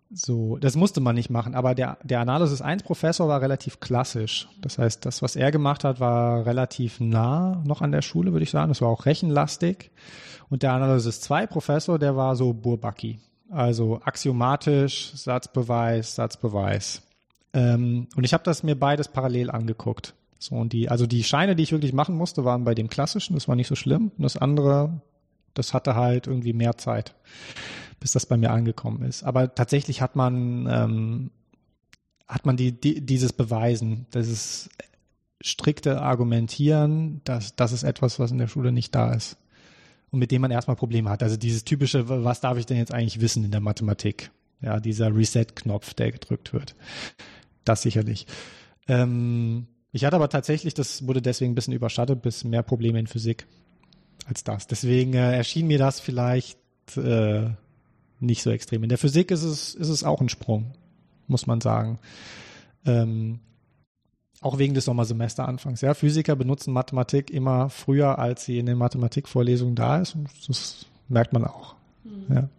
So, 0.09 0.57
das 0.57 0.77
musste 0.77 1.01
man 1.01 1.15
nicht 1.15 1.29
machen, 1.29 1.53
aber 1.53 1.75
der, 1.75 1.97
der 2.03 2.21
Analysis 2.21 2.61
1 2.61 2.83
Professor 2.83 3.27
war 3.27 3.41
relativ 3.41 3.81
klassisch. 3.81 4.47
Das 4.61 4.77
heißt, 4.77 5.05
das, 5.05 5.21
was 5.21 5.35
er 5.35 5.51
gemacht 5.51 5.83
hat, 5.83 5.99
war 5.99 6.45
relativ 6.45 7.01
nah 7.01 7.61
noch 7.65 7.81
an 7.81 7.91
der 7.91 8.01
Schule, 8.01 8.31
würde 8.31 8.43
ich 8.43 8.51
sagen. 8.51 8.69
Das 8.69 8.81
war 8.81 8.87
auch 8.87 9.05
rechenlastig. 9.05 9.91
Und 10.49 10.63
der 10.63 10.71
Analysis 10.71 11.19
2 11.21 11.47
Professor, 11.47 11.99
der 11.99 12.15
war 12.15 12.37
so 12.37 12.53
Burbaki. 12.53 13.19
Also 13.49 14.01
axiomatisch, 14.03 15.11
Satzbeweis, 15.15 16.15
Satzbeweis. 16.15 17.01
Ähm, 17.53 18.07
und 18.15 18.23
ich 18.23 18.33
habe 18.33 18.43
das 18.43 18.63
mir 18.63 18.77
beides 18.77 19.07
parallel 19.07 19.49
angeguckt. 19.49 20.13
So, 20.39 20.55
und 20.55 20.73
die, 20.73 20.89
also 20.89 21.07
die 21.07 21.23
Scheine, 21.23 21.55
die 21.55 21.63
ich 21.63 21.71
wirklich 21.71 21.93
machen 21.93 22.15
musste, 22.15 22.45
waren 22.45 22.63
bei 22.63 22.75
dem 22.75 22.89
klassischen, 22.89 23.35
das 23.35 23.47
war 23.47 23.55
nicht 23.55 23.67
so 23.67 23.75
schlimm. 23.75 24.11
Und 24.17 24.23
das 24.23 24.37
andere, 24.37 25.01
das 25.53 25.73
hatte 25.73 25.95
halt 25.95 26.27
irgendwie 26.27 26.53
mehr 26.53 26.77
Zeit 26.77 27.15
bis 27.99 28.11
das 28.11 28.25
bei 28.25 28.37
mir 28.37 28.51
angekommen 28.51 29.03
ist. 29.03 29.23
Aber 29.23 29.53
tatsächlich 29.53 30.01
hat 30.01 30.15
man, 30.15 30.67
ähm, 30.69 31.31
hat 32.27 32.45
man 32.45 32.57
die, 32.57 32.71
die, 32.71 33.05
dieses 33.05 33.33
Beweisen, 33.33 34.05
dieses 34.13 34.69
strikte 35.41 36.01
Argumentieren, 36.01 37.21
dass 37.23 37.55
das 37.55 37.71
ist 37.71 37.83
etwas, 37.83 38.19
was 38.19 38.31
in 38.31 38.37
der 38.37 38.47
Schule 38.47 38.71
nicht 38.71 38.93
da 38.93 39.13
ist. 39.13 39.37
Und 40.11 40.19
mit 40.19 40.31
dem 40.31 40.41
man 40.41 40.51
erstmal 40.51 40.77
Probleme 40.77 41.09
hat. 41.09 41.21
Also 41.21 41.35
dieses 41.37 41.65
typische, 41.65 42.07
was 42.07 42.39
darf 42.39 42.57
ich 42.57 42.65
denn 42.65 42.77
jetzt 42.77 42.93
eigentlich 42.93 43.19
wissen 43.19 43.43
in 43.43 43.51
der 43.51 43.59
Mathematik? 43.59 44.31
Ja, 44.61 44.79
dieser 44.79 45.15
Reset-Knopf, 45.15 45.93
der 45.93 46.11
gedrückt 46.11 46.53
wird. 46.53 46.75
Das 47.65 47.81
sicherlich. 47.81 48.25
Ähm, 48.87 49.67
ich 49.91 50.05
hatte 50.05 50.15
aber 50.15 50.29
tatsächlich, 50.29 50.73
das 50.73 51.05
wurde 51.05 51.21
deswegen 51.21 51.51
ein 51.51 51.55
bisschen 51.55 51.73
überschattet, 51.73 52.21
bis 52.21 52.43
mehr 52.43 52.63
Probleme 52.63 52.99
in 52.99 53.07
Physik 53.07 53.45
als 54.25 54.43
das. 54.43 54.67
Deswegen 54.67 55.13
äh, 55.13 55.35
erschien 55.35 55.67
mir 55.67 55.77
das 55.77 55.99
vielleicht 55.99 56.59
äh, 56.95 57.49
nicht 58.19 58.43
so 58.43 58.49
extrem. 58.49 58.83
In 58.83 58.89
der 58.89 58.97
Physik 58.97 59.31
ist 59.31 59.43
es, 59.43 59.75
ist 59.75 59.89
es 59.89 60.03
auch 60.03 60.21
ein 60.21 60.29
Sprung, 60.29 60.73
muss 61.27 61.47
man 61.47 61.61
sagen. 61.61 61.99
Ähm, 62.85 63.39
auch 64.41 64.57
wegen 64.57 64.73
des 64.73 64.85
Sommersemesteranfangs. 64.85 65.81
Ja, 65.81 65.93
Physiker 65.93 66.35
benutzen 66.35 66.73
Mathematik 66.73 67.31
immer 67.31 67.69
früher, 67.69 68.19
als 68.19 68.45
sie 68.45 68.59
in 68.59 68.65
den 68.65 68.77
Mathematikvorlesungen 68.77 69.75
da 69.75 69.99
ist. 69.99 70.15
Und 70.15 70.29
das 70.47 70.85
merkt 71.09 71.33
man 71.33 71.45
auch. 71.45 71.75
Mhm. 72.03 72.35
Ja. 72.35 72.49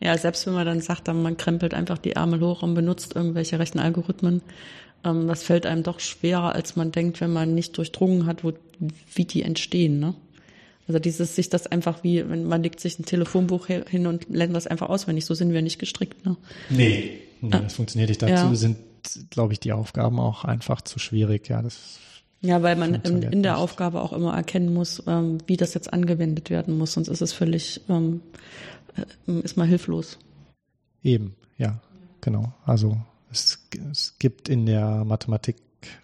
Ja, 0.00 0.16
selbst 0.16 0.46
wenn 0.46 0.54
man 0.54 0.64
dann 0.64 0.80
sagt, 0.80 1.08
dann 1.08 1.22
man 1.22 1.36
krempelt 1.36 1.74
einfach 1.74 1.98
die 1.98 2.12
Ärmel 2.12 2.40
hoch 2.40 2.62
und 2.62 2.74
benutzt 2.74 3.16
irgendwelche 3.16 3.58
Rechenalgorithmen, 3.58 4.42
ähm, 5.04 5.26
das 5.26 5.42
fällt 5.42 5.66
einem 5.66 5.82
doch 5.82 6.00
schwerer, 6.00 6.54
als 6.54 6.76
man 6.76 6.92
denkt, 6.92 7.20
wenn 7.20 7.32
man 7.32 7.54
nicht 7.54 7.76
durchdrungen 7.76 8.26
hat, 8.26 8.44
wo, 8.44 8.52
wie 9.14 9.24
die 9.24 9.42
entstehen. 9.42 9.98
Ne? 9.98 10.14
Also 10.86 11.00
dieses 11.00 11.34
sich 11.36 11.50
das 11.50 11.66
einfach 11.66 12.02
wie, 12.04 12.28
wenn 12.28 12.44
man 12.44 12.62
legt 12.62 12.80
sich 12.80 12.98
ein 12.98 13.04
Telefonbuch 13.04 13.66
hin 13.66 14.06
und 14.06 14.28
lernt 14.30 14.54
das 14.54 14.66
einfach 14.66 14.88
auswendig. 14.88 15.26
So 15.26 15.34
sind 15.34 15.52
wir 15.52 15.62
nicht 15.62 15.78
gestrickt. 15.78 16.24
Ne? 16.24 16.36
Nee, 16.70 17.18
nee 17.40 17.50
das 17.50 17.74
funktioniert 17.74 18.08
nicht. 18.08 18.22
Dazu 18.22 18.32
ja. 18.32 18.54
sind, 18.54 18.78
glaube 19.30 19.52
ich, 19.52 19.60
die 19.60 19.72
Aufgaben 19.72 20.18
auch 20.18 20.44
einfach 20.44 20.80
zu 20.82 20.98
schwierig. 20.98 21.48
Ja, 21.48 21.62
das 21.62 21.98
ja, 22.40 22.62
weil 22.62 22.76
man 22.76 22.94
in, 22.94 23.22
in 23.22 23.42
der 23.42 23.52
nicht. 23.52 23.60
Aufgabe 23.60 24.00
auch 24.00 24.12
immer 24.12 24.34
erkennen 24.34 24.72
muss, 24.72 25.02
ähm, 25.06 25.38
wie 25.46 25.56
das 25.56 25.74
jetzt 25.74 25.92
angewendet 25.92 26.50
werden 26.50 26.78
muss, 26.78 26.92
sonst 26.92 27.08
ist 27.08 27.20
es 27.20 27.32
völlig, 27.32 27.80
ähm, 27.88 28.20
äh, 29.26 29.40
ist 29.40 29.56
man 29.56 29.68
hilflos. 29.68 30.18
Eben, 31.02 31.34
ja, 31.56 31.80
genau. 32.20 32.52
Also 32.64 32.96
es, 33.30 33.58
es 33.90 34.18
gibt 34.18 34.48
in 34.48 34.66
der 34.66 35.04
Mathematik 35.04 35.56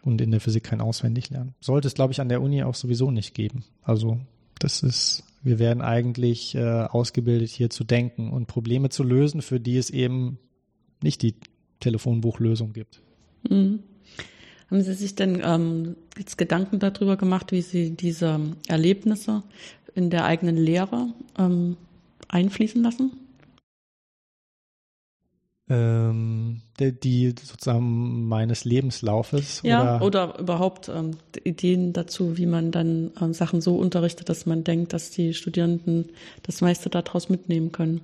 und 0.03 0.21
in 0.21 0.33
der 0.33 0.41
Physik 0.41 0.65
kein 0.65 0.81
Auswendiglernen. 0.81 1.55
Sollte 1.61 1.87
es, 1.87 1.95
glaube 1.95 2.13
ich, 2.13 2.21
an 2.21 2.29
der 2.29 2.43
Uni 2.43 2.63
auch 2.65 2.75
sowieso 2.75 3.11
nicht 3.11 3.35
geben. 3.35 3.65
Also 3.83 4.19
das 4.59 4.83
ist, 4.83 5.23
wir 5.43 5.61
werden 5.61 5.83
eigentlich 5.83 6.57
äh, 6.57 6.85
ausgebildet, 6.85 7.51
hier 7.51 7.71
zu 7.71 7.85
denken 7.85 8.31
und 8.31 8.47
Probleme 8.47 8.89
zu 8.89 9.05
lösen, 9.05 9.41
für 9.41 9.61
die 9.61 9.77
es 9.77 9.91
eben 9.91 10.39
nicht 11.03 11.23
die 11.23 11.37
Telefonbuchlösung 11.85 12.73
gibt. 12.73 13.01
Mhm. 13.49 13.81
Haben 14.71 14.83
Sie 14.83 14.95
sich 14.95 15.15
denn 15.15 15.41
ähm, 15.45 15.97
jetzt 16.19 16.39
Gedanken 16.39 16.79
darüber 16.79 17.17
gemacht, 17.17 17.53
wie 17.53 17.63
Sie 17.63 17.91
diese 17.91 18.41
Erlebnisse 18.67 19.43
in 19.95 20.11
der 20.11 20.25
eigenen 20.25 20.57
Lehre 20.57 21.09
ähm, 21.39 21.77
einfließen 22.29 22.83
lassen? 22.83 23.13
ähm, 25.69 26.61
die, 26.79 26.93
die, 26.93 27.35
sozusagen 27.43 28.29
meines 28.29 28.65
Lebenslaufes. 28.65 29.63
Ja, 29.65 29.97
oder, 29.97 30.05
oder 30.05 30.39
überhaupt 30.39 30.89
ähm, 30.89 31.13
Ideen 31.43 31.93
dazu, 31.93 32.37
wie 32.37 32.47
man 32.47 32.71
dann 32.71 33.13
ähm, 33.21 33.33
Sachen 33.33 33.61
so 33.61 33.77
unterrichtet, 33.77 34.29
dass 34.29 34.45
man 34.47 34.65
denkt, 34.65 34.93
dass 34.93 35.11
die 35.11 35.33
Studierenden 35.33 36.11
das 36.43 36.61
meiste 36.61 36.91
daraus 36.91 37.29
mitnehmen 37.29 37.73
können. 37.73 38.03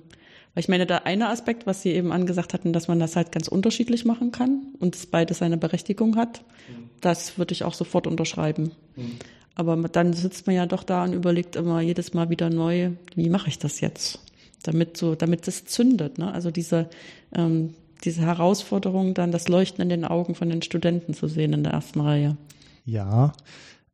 Weil 0.53 0.61
ich 0.61 0.69
meine, 0.69 0.85
der 0.85 1.05
eine 1.05 1.29
Aspekt, 1.29 1.65
was 1.65 1.81
Sie 1.81 1.91
eben 1.91 2.11
angesagt 2.11 2.53
hatten, 2.53 2.73
dass 2.73 2.87
man 2.87 2.99
das 2.99 3.15
halt 3.15 3.31
ganz 3.31 3.47
unterschiedlich 3.47 4.05
machen 4.05 4.31
kann 4.31 4.73
und 4.79 4.95
es 4.95 5.05
beides 5.05 5.37
seine 5.37 5.57
Berechtigung 5.57 6.17
hat, 6.17 6.41
mhm. 6.69 6.89
das 6.99 7.37
würde 7.37 7.53
ich 7.53 7.63
auch 7.63 7.73
sofort 7.73 8.07
unterschreiben. 8.07 8.71
Mhm. 8.95 9.17
Aber 9.55 9.75
dann 9.75 10.13
sitzt 10.13 10.47
man 10.47 10.55
ja 10.55 10.65
doch 10.65 10.83
da 10.83 11.03
und 11.03 11.13
überlegt 11.13 11.55
immer 11.55 11.81
jedes 11.81 12.13
Mal 12.13 12.29
wieder 12.29 12.49
neu, 12.49 12.91
wie 13.15 13.29
mache 13.29 13.49
ich 13.49 13.59
das 13.59 13.81
jetzt? 13.81 14.19
damit 14.63 14.97
so, 14.97 15.15
damit 15.15 15.47
es 15.47 15.65
zündet. 15.65 16.17
Ne? 16.17 16.31
Also 16.31 16.51
diese, 16.51 16.89
ähm, 17.33 17.73
diese 18.03 18.21
Herausforderung, 18.21 19.13
dann 19.13 19.31
das 19.31 19.47
Leuchten 19.47 19.81
in 19.81 19.89
den 19.89 20.05
Augen 20.05 20.35
von 20.35 20.49
den 20.49 20.61
Studenten 20.61 21.13
zu 21.13 21.27
sehen 21.27 21.53
in 21.53 21.63
der 21.63 21.73
ersten 21.73 22.01
Reihe. 22.01 22.37
Ja, 22.85 23.33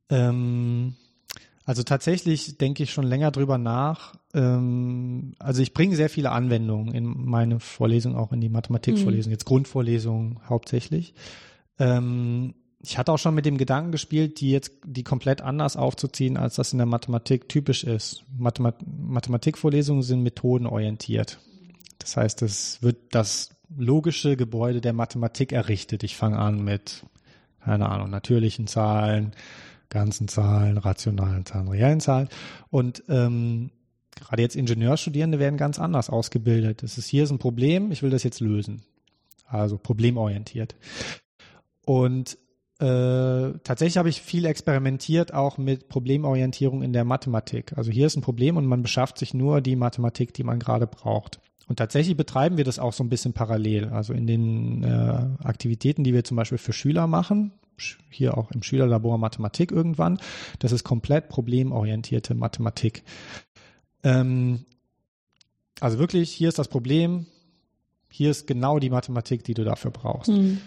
ähm, 0.10 0.96
also 1.65 1.84
tatsächlich 1.84 2.58
denke 2.58 2.84
ich 2.84 2.91
schon 2.91 3.06
länger 3.06 3.32
drüber 3.32 3.58
nach. 3.58 4.15
Ähm, 4.38 5.34
also 5.39 5.62
ich 5.62 5.73
bringe 5.73 5.95
sehr 5.95 6.10
viele 6.10 6.32
Anwendungen 6.32 6.93
in 6.93 7.26
meine 7.26 7.60
Vorlesung, 7.60 8.15
auch 8.15 8.32
in 8.32 8.39
die 8.39 8.50
Mathematikvorlesung, 8.50 9.32
mhm. 9.32 9.34
jetzt 9.34 9.45
Grundvorlesungen 9.45 10.39
hauptsächlich. 10.47 11.15
Ähm, 11.80 12.54
ich 12.80 13.00
hatte 13.00 13.12
auch 13.12 13.17
schon 13.17 13.34
mit 13.34 13.47
dem 13.47 13.58
Gedanken 13.58 13.91
gespielt, 13.91 14.39
die 14.39 14.52
jetzt 14.52 14.71
die 14.86 15.04
komplett 15.04 15.41
anders 15.41 15.76
aufzuziehen, 15.76 16.38
als 16.38 16.56
das 16.56 16.71
in 16.71 16.78
der 16.78 16.86
Mathematik 16.86 17.50
typisch 17.50 17.84
ist. 17.84 18.23
Mathemat 18.38 18.76
Mathematikvorlesungen 18.86 20.04
sind 20.04 20.21
methodenorientiert. 20.21 21.39
Das 21.97 22.15
heißt, 22.15 22.43
es 22.43 22.82
wird 22.84 22.97
das 23.12 23.50
logische 23.76 24.38
Gebäude 24.38 24.82
der 24.82 24.93
Mathematik 24.93 25.52
errichtet. 25.52 26.04
Ich 26.04 26.15
fange 26.15 26.38
an 26.38 26.63
mit, 26.63 27.04
keine 27.60 27.89
Ahnung, 27.89 28.12
natürlichen 28.12 28.67
Zahlen, 28.67 29.32
ganzen 29.89 30.28
Zahlen, 30.28 30.78
rationalen 30.78 31.45
Zahlen, 31.45 31.67
reellen 31.67 32.00
Zahlen. 32.00 32.30
Und 32.69 33.04
ähm, 33.10 33.71
gerade 34.19 34.41
jetzt 34.41 34.56
Ingenieurstudierende 34.56 35.39
werden 35.39 35.58
ganz 35.58 35.80
anders 35.80 36.10
ausgebildet. 36.10 36.84
Das 36.84 36.97
ist 36.97 37.08
hier 37.08 37.23
ist 37.23 37.32
ein 37.32 37.39
Problem, 37.39 37.91
ich 37.91 38.03
will 38.03 38.10
das 38.10 38.23
jetzt 38.23 38.39
lösen. 38.39 38.84
Also 39.45 39.77
problemorientiert. 39.77 40.75
Und 41.86 42.38
äh, 42.80 43.53
tatsächlich 43.63 43.97
habe 43.97 44.10
ich 44.10 44.21
viel 44.21 44.45
experimentiert, 44.45 45.34
auch 45.34 45.58
mit 45.58 45.89
Problemorientierung 45.89 46.84
in 46.84 46.93
der 46.93 47.06
Mathematik. 47.06 47.75
Also 47.75 47.91
hier 47.91 48.06
ist 48.06 48.15
ein 48.15 48.21
Problem 48.21 48.58
und 48.58 48.65
man 48.65 48.84
beschafft 48.84 49.17
sich 49.17 49.34
nur 49.34 49.62
die 49.62 49.75
Mathematik, 49.75 50.34
die 50.34 50.43
man 50.43 50.60
gerade 50.60 50.86
braucht. 50.86 51.39
Und 51.67 51.77
tatsächlich 51.77 52.15
betreiben 52.15 52.58
wir 52.58 52.63
das 52.63 52.80
auch 52.80 52.93
so 52.93 53.03
ein 53.03 53.10
bisschen 53.10 53.34
parallel. 53.34 53.89
Also 53.89 54.13
in 54.13 54.27
den 54.27 54.84
äh, 54.84 54.88
Aktivitäten, 55.43 56.03
die 56.03 56.13
wir 56.13 56.23
zum 56.23 56.38
Beispiel 56.38 56.60
für 56.60 56.73
Schüler 56.73 57.08
machen, 57.08 57.51
hier 58.10 58.38
auch 58.38 58.51
im 58.51 58.63
Schülerlabor 58.63 59.17
Mathematik 59.17 59.71
irgendwann, 59.71 60.19
das 60.60 60.71
ist 60.71 60.84
komplett 60.84 61.30
problemorientierte 61.30 62.36
Mathematik. 62.36 63.03
Ähm, 64.04 64.66
also 65.80 66.00
wirklich, 66.00 66.32
hier 66.32 66.50
ist 66.50 66.60
das 66.60 66.68
Problem, 66.68 67.26
hier 68.10 68.32
ist 68.32 68.48
genau 68.48 68.80
die 68.80 68.90
Mathematik, 68.90 69.44
die 69.44 69.54
du 69.54 69.64
dafür 69.64 69.92
brauchst. 69.92 70.30
Mhm. 70.30 70.60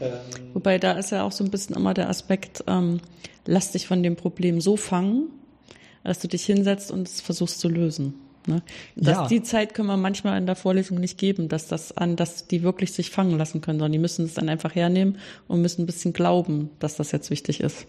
Ähm, 0.00 0.10
Wobei 0.52 0.78
da 0.78 0.92
ist 0.92 1.10
ja 1.10 1.24
auch 1.24 1.32
so 1.32 1.42
ein 1.42 1.50
bisschen 1.50 1.74
immer 1.74 1.94
der 1.94 2.08
Aspekt, 2.08 2.64
ähm, 2.66 3.00
lass 3.46 3.72
dich 3.72 3.86
von 3.86 4.02
dem 4.02 4.16
Problem 4.16 4.60
so 4.60 4.76
fangen, 4.76 5.28
dass 6.04 6.20
du 6.20 6.28
dich 6.28 6.44
hinsetzt 6.44 6.90
und 6.90 7.08
es 7.08 7.20
versuchst 7.20 7.60
zu 7.60 7.68
lösen. 7.68 8.14
Ne? 8.46 8.62
Das, 8.94 9.16
ja. 9.16 9.26
Die 9.26 9.42
Zeit 9.42 9.74
können 9.74 9.88
wir 9.88 9.96
manchmal 9.96 10.38
in 10.38 10.46
der 10.46 10.54
Vorlesung 10.54 10.98
nicht 10.98 11.18
geben, 11.18 11.48
dass 11.48 11.66
das 11.66 11.96
an, 11.96 12.14
dass 12.16 12.46
die 12.46 12.62
wirklich 12.62 12.92
sich 12.92 13.10
fangen 13.10 13.36
lassen 13.38 13.60
können, 13.60 13.78
sondern 13.78 13.92
die 13.92 13.98
müssen 13.98 14.24
es 14.24 14.34
dann 14.34 14.48
einfach 14.48 14.74
hernehmen 14.74 15.18
und 15.48 15.62
müssen 15.62 15.82
ein 15.82 15.86
bisschen 15.86 16.12
glauben, 16.12 16.70
dass 16.78 16.96
das 16.96 17.10
jetzt 17.10 17.30
wichtig 17.30 17.60
ist. 17.60 17.86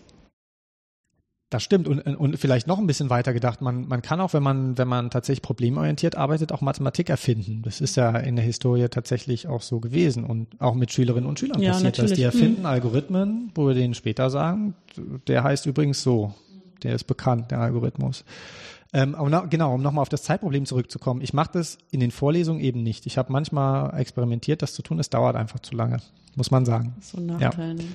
Das 1.49 1.63
stimmt 1.63 1.88
und, 1.88 2.01
und 2.01 2.38
vielleicht 2.38 2.67
noch 2.67 2.77
ein 2.77 2.88
bisschen 2.88 3.10
weiter 3.10 3.33
gedacht. 3.33 3.62
Man, 3.62 3.88
man 3.88 4.01
kann 4.01 4.19
auch, 4.19 4.33
wenn 4.33 4.43
man, 4.43 4.77
wenn 4.77 4.88
man 4.88 5.10
tatsächlich 5.10 5.41
problemorientiert 5.41 6.15
arbeitet, 6.17 6.51
auch 6.51 6.60
Mathematik 6.60 7.10
erfinden. 7.10 7.62
Das 7.63 7.79
ist 7.79 7.95
ja 7.95 8.17
in 8.17 8.36
der 8.36 8.43
Historie 8.43 8.89
tatsächlich 8.89 9.47
auch 9.47 9.62
so 9.62 9.79
gewesen 9.79 10.25
und 10.25 10.60
auch 10.60 10.75
mit 10.75 10.91
Schülerinnen 10.91 11.27
und 11.27 11.39
Schülern 11.39 11.62
ja, 11.62 11.71
passiert 11.71 11.99
das. 11.99 12.12
Die 12.12 12.23
erfinden 12.23 12.62
mhm. 12.62 12.65
Algorithmen, 12.65 13.51
wo 13.55 13.67
wir 13.67 13.75
denen 13.75 13.93
später 13.93 14.29
sagen, 14.29 14.75
der 15.27 15.43
heißt 15.43 15.65
übrigens 15.67 16.03
so, 16.03 16.33
der 16.83 16.93
ist 16.93 17.05
bekannt, 17.05 17.51
der 17.51 17.60
Algorithmus. 17.60 18.25
Ähm, 18.93 19.15
aber 19.15 19.29
na, 19.29 19.45
genau, 19.45 19.75
um 19.75 19.81
nochmal 19.81 20.01
auf 20.01 20.10
das 20.10 20.23
Zeitproblem 20.23 20.65
zurückzukommen. 20.65 21.21
Ich 21.21 21.33
mache 21.33 21.51
das 21.53 21.77
in 21.91 22.01
den 22.01 22.12
Vorlesungen 22.12 22.60
eben 22.60 22.83
nicht. 22.83 23.05
Ich 23.05 23.17
habe 23.17 23.31
manchmal 23.31 23.97
experimentiert, 23.97 24.62
das 24.62 24.73
zu 24.73 24.81
tun. 24.81 24.99
Es 24.99 25.10
dauert 25.10 25.38
einfach 25.38 25.60
zu 25.60 25.75
lange, 25.75 25.97
muss 26.36 26.51
man 26.51 26.65
sagen. 26.65 26.95
So 26.99 27.17
ein 27.17 27.27
Nachteil. 27.27 27.77
Ja. 27.77 27.86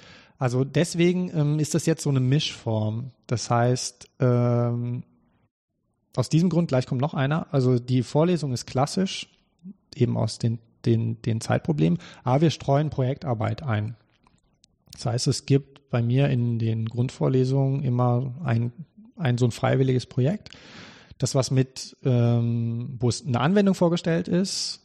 Also 0.42 0.64
deswegen 0.64 1.30
ähm, 1.38 1.60
ist 1.60 1.72
das 1.72 1.86
jetzt 1.86 2.02
so 2.02 2.10
eine 2.10 2.18
Mischform. 2.18 3.12
Das 3.28 3.48
heißt, 3.48 4.10
ähm, 4.18 5.04
aus 6.16 6.30
diesem 6.30 6.48
Grund, 6.48 6.66
gleich 6.66 6.84
kommt 6.84 7.00
noch 7.00 7.14
einer, 7.14 7.46
also 7.54 7.78
die 7.78 8.02
Vorlesung 8.02 8.52
ist 8.52 8.66
klassisch, 8.66 9.28
eben 9.94 10.16
aus 10.16 10.40
den, 10.40 10.58
den, 10.84 11.22
den 11.22 11.40
Zeitproblemen, 11.40 12.00
aber 12.24 12.40
wir 12.40 12.50
streuen 12.50 12.90
Projektarbeit 12.90 13.62
ein. 13.62 13.94
Das 14.94 15.06
heißt, 15.06 15.28
es 15.28 15.46
gibt 15.46 15.88
bei 15.90 16.02
mir 16.02 16.28
in 16.28 16.58
den 16.58 16.86
Grundvorlesungen 16.86 17.84
immer 17.84 18.34
ein, 18.42 18.72
ein 19.14 19.38
so 19.38 19.44
ein 19.44 19.52
freiwilliges 19.52 20.06
Projekt, 20.06 20.48
das 21.18 21.36
was 21.36 21.52
mit, 21.52 21.96
ähm, 22.02 22.96
wo 22.98 23.08
es 23.08 23.24
eine 23.24 23.38
Anwendung 23.38 23.76
vorgestellt 23.76 24.26
ist, 24.26 24.80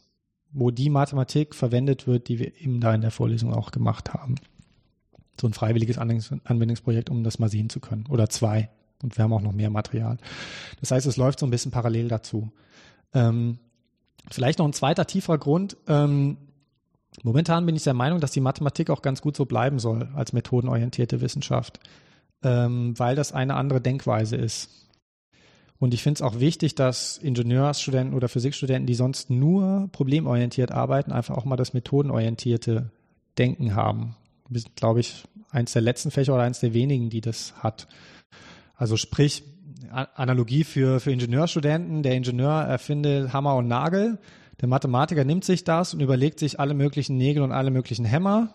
wo 0.52 0.70
die 0.70 0.88
Mathematik 0.88 1.56
verwendet 1.56 2.06
wird, 2.06 2.28
die 2.28 2.38
wir 2.38 2.60
eben 2.60 2.78
da 2.78 2.94
in 2.94 3.00
der 3.00 3.10
Vorlesung 3.10 3.52
auch 3.52 3.72
gemacht 3.72 4.14
haben 4.14 4.36
so 5.40 5.46
ein 5.46 5.52
freiwilliges 5.52 5.98
Anwendungsprojekt, 5.98 7.10
um 7.10 7.24
das 7.24 7.38
mal 7.38 7.48
sehen 7.48 7.70
zu 7.70 7.80
können. 7.80 8.06
Oder 8.08 8.28
zwei. 8.28 8.68
Und 9.02 9.16
wir 9.16 9.24
haben 9.24 9.32
auch 9.32 9.42
noch 9.42 9.52
mehr 9.52 9.70
Material. 9.70 10.18
Das 10.80 10.90
heißt, 10.90 11.06
es 11.06 11.16
läuft 11.16 11.38
so 11.38 11.46
ein 11.46 11.50
bisschen 11.50 11.70
parallel 11.70 12.08
dazu. 12.08 12.50
Ähm, 13.14 13.58
vielleicht 14.30 14.58
noch 14.58 14.66
ein 14.66 14.72
zweiter 14.72 15.06
tieferer 15.06 15.38
Grund. 15.38 15.76
Ähm, 15.86 16.36
momentan 17.22 17.64
bin 17.66 17.76
ich 17.76 17.84
der 17.84 17.94
Meinung, 17.94 18.20
dass 18.20 18.32
die 18.32 18.40
Mathematik 18.40 18.90
auch 18.90 19.02
ganz 19.02 19.22
gut 19.22 19.36
so 19.36 19.44
bleiben 19.44 19.78
soll 19.78 20.08
als 20.14 20.32
methodenorientierte 20.32 21.20
Wissenschaft, 21.20 21.78
ähm, 22.42 22.98
weil 22.98 23.14
das 23.14 23.32
eine 23.32 23.54
andere 23.54 23.80
Denkweise 23.80 24.36
ist. 24.36 24.70
Und 25.78 25.94
ich 25.94 26.02
finde 26.02 26.18
es 26.18 26.22
auch 26.22 26.40
wichtig, 26.40 26.74
dass 26.74 27.18
Ingenieursstudenten 27.18 28.14
oder 28.16 28.28
Physikstudenten, 28.28 28.86
die 28.86 28.94
sonst 28.94 29.30
nur 29.30 29.88
problemorientiert 29.92 30.72
arbeiten, 30.72 31.12
einfach 31.12 31.36
auch 31.36 31.44
mal 31.44 31.54
das 31.54 31.72
methodenorientierte 31.72 32.90
Denken 33.38 33.76
haben 33.76 34.16
wir 34.48 34.60
sind, 34.60 34.76
glaube 34.76 35.00
ich, 35.00 35.24
eins 35.50 35.72
der 35.72 35.82
letzten 35.82 36.10
Fächer 36.10 36.34
oder 36.34 36.42
eins 36.42 36.60
der 36.60 36.74
wenigen, 36.74 37.10
die 37.10 37.20
das 37.20 37.54
hat. 37.62 37.88
Also 38.74 38.96
sprich, 38.96 39.44
Analogie 39.90 40.64
für, 40.64 41.00
für 41.00 41.12
Ingenieurstudenten. 41.12 42.02
Der 42.02 42.14
Ingenieur 42.14 42.62
erfindet 42.62 43.32
Hammer 43.32 43.56
und 43.56 43.68
Nagel. 43.68 44.18
Der 44.60 44.68
Mathematiker 44.68 45.24
nimmt 45.24 45.44
sich 45.44 45.64
das 45.64 45.94
und 45.94 46.00
überlegt 46.00 46.38
sich 46.38 46.60
alle 46.60 46.74
möglichen 46.74 47.16
Nägel 47.16 47.42
und 47.42 47.52
alle 47.52 47.70
möglichen 47.70 48.04
Hämmer 48.04 48.52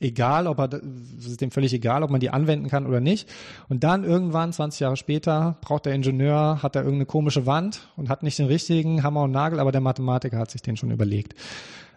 egal, 0.00 0.46
ob 0.46 0.58
er, 0.58 0.80
es 1.18 1.26
ist 1.26 1.40
dem 1.40 1.50
völlig 1.50 1.72
egal, 1.72 2.02
ob 2.02 2.10
man 2.10 2.20
die 2.20 2.30
anwenden 2.30 2.68
kann 2.68 2.86
oder 2.86 3.00
nicht. 3.00 3.28
Und 3.68 3.84
dann 3.84 4.04
irgendwann, 4.04 4.52
20 4.52 4.80
Jahre 4.80 4.96
später, 4.96 5.58
braucht 5.60 5.86
der 5.86 5.94
Ingenieur, 5.94 6.62
hat 6.62 6.76
er 6.76 6.82
irgendeine 6.82 7.06
komische 7.06 7.46
Wand 7.46 7.88
und 7.96 8.08
hat 8.08 8.22
nicht 8.22 8.38
den 8.38 8.46
richtigen 8.46 9.02
Hammer 9.02 9.22
und 9.22 9.32
Nagel, 9.32 9.60
aber 9.60 9.72
der 9.72 9.80
Mathematiker 9.80 10.38
hat 10.38 10.50
sich 10.50 10.62
den 10.62 10.76
schon 10.76 10.90
überlegt. 10.90 11.34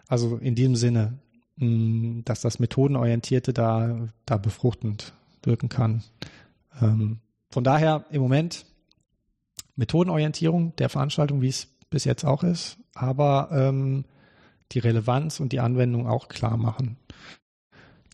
Also 0.08 0.36
in 0.36 0.54
diesem 0.54 0.76
Sinne, 0.76 1.18
dass 1.56 2.40
das 2.40 2.58
Methodenorientierte 2.58 3.52
da, 3.52 4.08
da 4.26 4.36
befruchtend 4.36 5.12
wirken 5.42 5.68
kann. 5.68 6.02
Ähm, 6.80 7.18
von 7.50 7.62
daher 7.62 8.06
im 8.10 8.22
Moment 8.22 8.64
Methodenorientierung 9.76 10.74
der 10.76 10.88
Veranstaltung, 10.88 11.42
wie 11.42 11.48
es 11.48 11.68
bis 11.90 12.04
jetzt 12.04 12.24
auch 12.24 12.42
ist, 12.42 12.78
aber 12.94 13.48
ähm, 13.52 14.04
die 14.72 14.78
Relevanz 14.78 15.40
und 15.40 15.52
die 15.52 15.60
Anwendung 15.60 16.06
auch 16.06 16.28
klar 16.28 16.56
machen. 16.56 16.96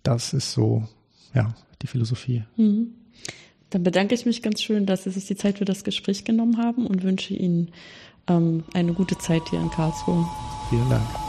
Das 0.03 0.33
ist 0.33 0.53
so, 0.53 0.87
ja, 1.35 1.55
die 1.83 1.87
Philosophie. 1.87 2.45
Mhm. 2.57 2.95
Dann 3.71 3.83
bedanke 3.83 4.15
ich 4.15 4.27
mich 4.27 4.43
ganz 4.43 4.63
schön, 4.63 4.87
dass 4.87 5.05
Sie 5.05 5.11
sich 5.11 5.27
die 5.27 5.37
Zeit 5.37 5.59
für 5.59 5.65
das 5.65 5.85
Gespräch 5.85 6.25
genommen 6.25 6.57
haben 6.57 6.87
und 6.87 7.03
wünsche 7.03 7.35
Ihnen 7.35 7.71
ähm, 8.27 8.65
eine 8.75 8.95
gute 8.95 9.19
Zeit 9.19 9.43
hier 9.51 9.61
in 9.61 9.71
Karlsruhe. 9.71 10.27
Vielen 10.71 10.89
Dank. 10.89 11.28